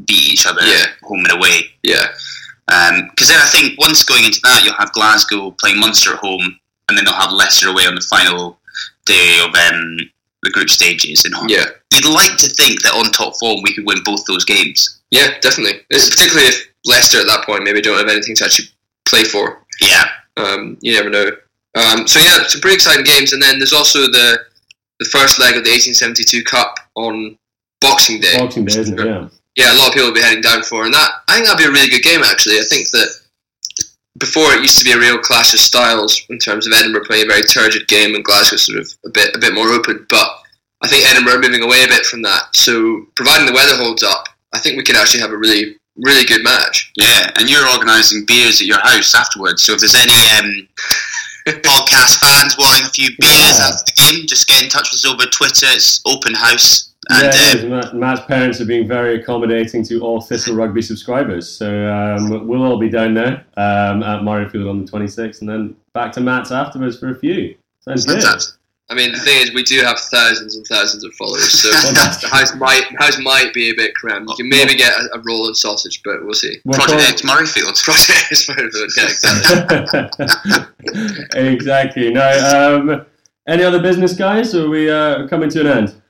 [0.06, 0.86] beat each other Yeah.
[1.04, 1.72] home and away.
[1.84, 2.08] Yeah,
[2.68, 6.58] Because then I think once going into that, you'll have Glasgow playing Munster at home,
[6.90, 8.60] and then they'll have Leicester away on the final
[9.06, 9.98] day of um,
[10.44, 11.26] the group stages.
[11.26, 14.46] And yeah, you'd like to think that on top form we could win both those
[14.46, 15.00] games.
[15.12, 15.82] yeah, definitely.
[15.90, 18.70] It's particularly if Leicester at that point maybe don't have anything to actually
[19.06, 19.64] play for.
[19.82, 20.06] Yeah,
[20.38, 21.32] Um, you never know.
[21.76, 24.40] Um, so yeah, some pretty exciting games, and then there's also the
[25.00, 27.38] the first leg of the 1872 Cup on
[27.82, 28.38] Boxing Day.
[28.38, 29.06] Boxing Day, isn't it?
[29.06, 29.28] Yeah.
[29.56, 31.60] yeah, a lot of people will be heading down for, and that I think that'd
[31.60, 32.24] be a really good game.
[32.24, 33.10] Actually, I think that
[34.18, 37.26] before it used to be a real clash of styles in terms of Edinburgh playing
[37.26, 40.06] a very turgid game and Glasgow sort of a bit a bit more open.
[40.10, 40.30] But
[40.82, 42.56] I think Edinburgh are moving away a bit from that.
[42.56, 46.26] So providing the weather holds up, I think we could actually have a really really
[46.26, 46.92] good match.
[46.98, 47.32] yeah.
[47.36, 49.64] And you're organising beers at your house afterwards.
[49.64, 50.68] So if there's any um,
[51.54, 53.68] podcast fans wanting a few beers Yeah.
[53.70, 55.68] after the game, just get in touch with us over Twitter.
[55.70, 56.92] It's open house.
[57.10, 57.68] And yeah.
[57.68, 61.48] Matt, Matt's parents are being very accommodating to all Thistle Rugby subscribers.
[61.48, 65.76] So um, we'll all be down there um, at Murrayfield on the 26th and then
[65.94, 67.56] back to Matt's afterwards for a few.
[67.82, 68.24] Sounds good.
[68.88, 71.70] That's- I mean, the thing is, we do have thousands and thousands of followers, so
[71.70, 74.30] the house might house might be a bit cramped.
[74.30, 76.60] You can maybe get a, a roll and sausage, but we'll see.
[76.64, 77.22] What Project call- X
[77.56, 77.84] Murrayfield.
[77.84, 78.90] Project is very good.
[78.96, 80.56] Yeah, exactly.
[81.34, 82.12] exactly.
[82.14, 83.06] Now, um,
[83.48, 84.54] any other business, guys?
[84.56, 86.02] Or are we uh, coming to an end?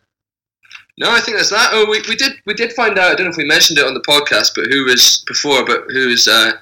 [0.97, 1.69] No, I think that's that.
[1.73, 3.11] Oh, we, we did we did find out.
[3.11, 5.83] I don't know if we mentioned it on the podcast, but who was before, but
[5.89, 6.53] who's uh,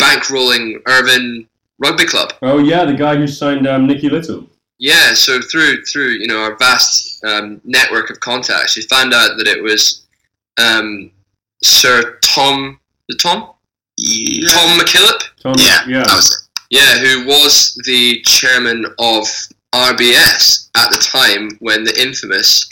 [0.00, 2.34] bankrolling Irvine Rugby Club?
[2.42, 4.48] Oh, yeah, the guy who signed um, Nicky Little.
[4.78, 9.36] Yeah, so through through you know our vast um, network of contacts, we found out
[9.38, 10.06] that it was
[10.60, 11.10] um,
[11.62, 13.50] Sir Tom, the Tom
[13.96, 14.48] Yeah.
[14.50, 16.04] Tom McKillop, Tom, Yeah, yeah.
[16.04, 16.30] that was
[16.70, 16.76] it.
[16.76, 19.26] yeah, who was the chairman of
[19.74, 22.68] RBS at the time when the infamous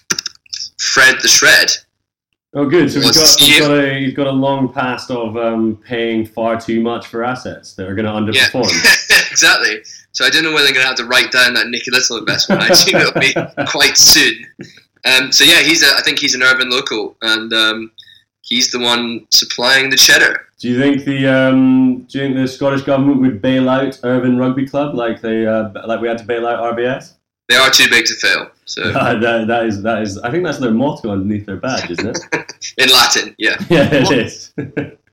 [0.78, 1.70] Fred the Shred.
[2.54, 2.90] Oh, good.
[2.90, 5.76] So he's Was got, he's he- got, a, he's got a long past of um,
[5.84, 8.34] paying far too much for assets that are going to underperform.
[8.34, 9.30] Yeah, underperform.
[9.30, 9.82] exactly.
[10.16, 12.16] So I don't know whether they're going to have to write down that Nicky Little
[12.16, 12.62] investment.
[12.62, 13.34] I assume it'll be
[13.66, 14.46] quite soon.
[15.04, 17.92] Um, so yeah, he's a, I think he's an Irvine local, and um,
[18.40, 20.46] he's the one supplying the cheddar.
[20.58, 24.38] Do you think the um, do you think the Scottish government would bail out Irvine
[24.38, 27.12] Rugby Club like they uh, like we had to bail out RBS?
[27.50, 28.50] They are too big to fail.
[28.64, 31.90] So Uh, that, that is that is I think that's their motto underneath their badge,
[31.90, 32.18] isn't it?
[32.78, 33.58] in Latin, yeah.
[33.68, 34.54] yeah, it is.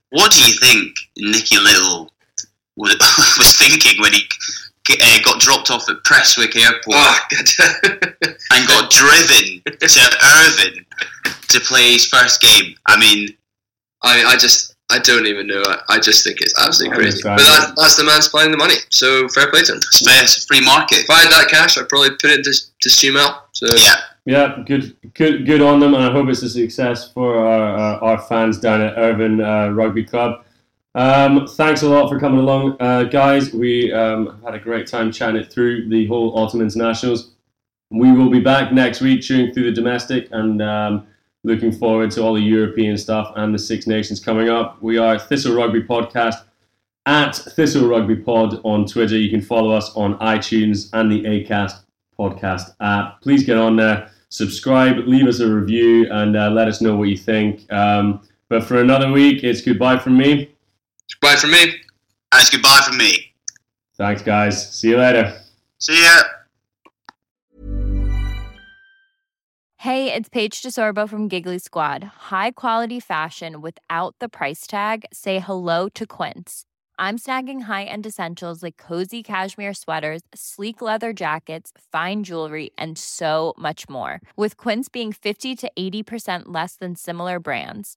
[0.08, 2.10] What do you think Nicky Little
[2.76, 2.96] was,
[3.38, 4.22] was thinking when he
[4.90, 7.18] uh, got dropped off at Prestwick Airport Oh,
[8.52, 10.86] and got driven to Irvine
[11.48, 12.74] to play his first game?
[12.86, 13.28] I mean,
[14.02, 15.62] I I just, I don't even know.
[15.66, 17.20] I, I just think it's absolutely crazy.
[17.22, 17.62] But understand.
[17.62, 18.76] that, that's the man supplying the money.
[18.90, 19.78] So fair play to him.
[19.78, 20.98] it's fair, it's a free market.
[20.98, 23.40] If I had that cash, I'd probably put it into to Stumel.
[23.52, 27.38] So Yeah, yeah, good good good on them, and I hope it's a success for
[27.38, 30.43] our our, our fans down at Irvine uh, Rugby Club.
[30.94, 33.52] Um, thanks a lot for coming along, uh, guys.
[33.52, 37.32] We um, had a great time chatting through the whole Autumn Internationals.
[37.90, 41.06] We will be back next week, chewing through the domestic and um,
[41.42, 44.80] looking forward to all the European stuff and the Six Nations coming up.
[44.82, 46.44] We are Thistle Rugby Podcast
[47.06, 49.18] at Thistle Rugby Pod on Twitter.
[49.18, 51.80] You can follow us on iTunes and the Acast
[52.18, 53.20] podcast app.
[53.20, 57.08] Please get on there, subscribe, leave us a review, and uh, let us know what
[57.08, 57.70] you think.
[57.72, 60.53] Um, but for another week, it's goodbye from me.
[61.20, 61.62] Bye from me.
[61.62, 63.32] and it's goodbye from me.
[63.96, 64.74] Thanks, guys.
[64.78, 65.40] See you later.
[65.78, 66.22] See ya.
[69.78, 72.02] Hey, it's Paige DeSorbo from Giggly Squad.
[72.30, 75.04] High quality fashion without the price tag.
[75.12, 76.64] Say hello to Quince.
[76.98, 83.52] I'm snagging high-end essentials like cozy cashmere sweaters, sleek leather jackets, fine jewelry, and so
[83.58, 84.20] much more.
[84.36, 87.96] With Quince being 50 to 80% less than similar brands.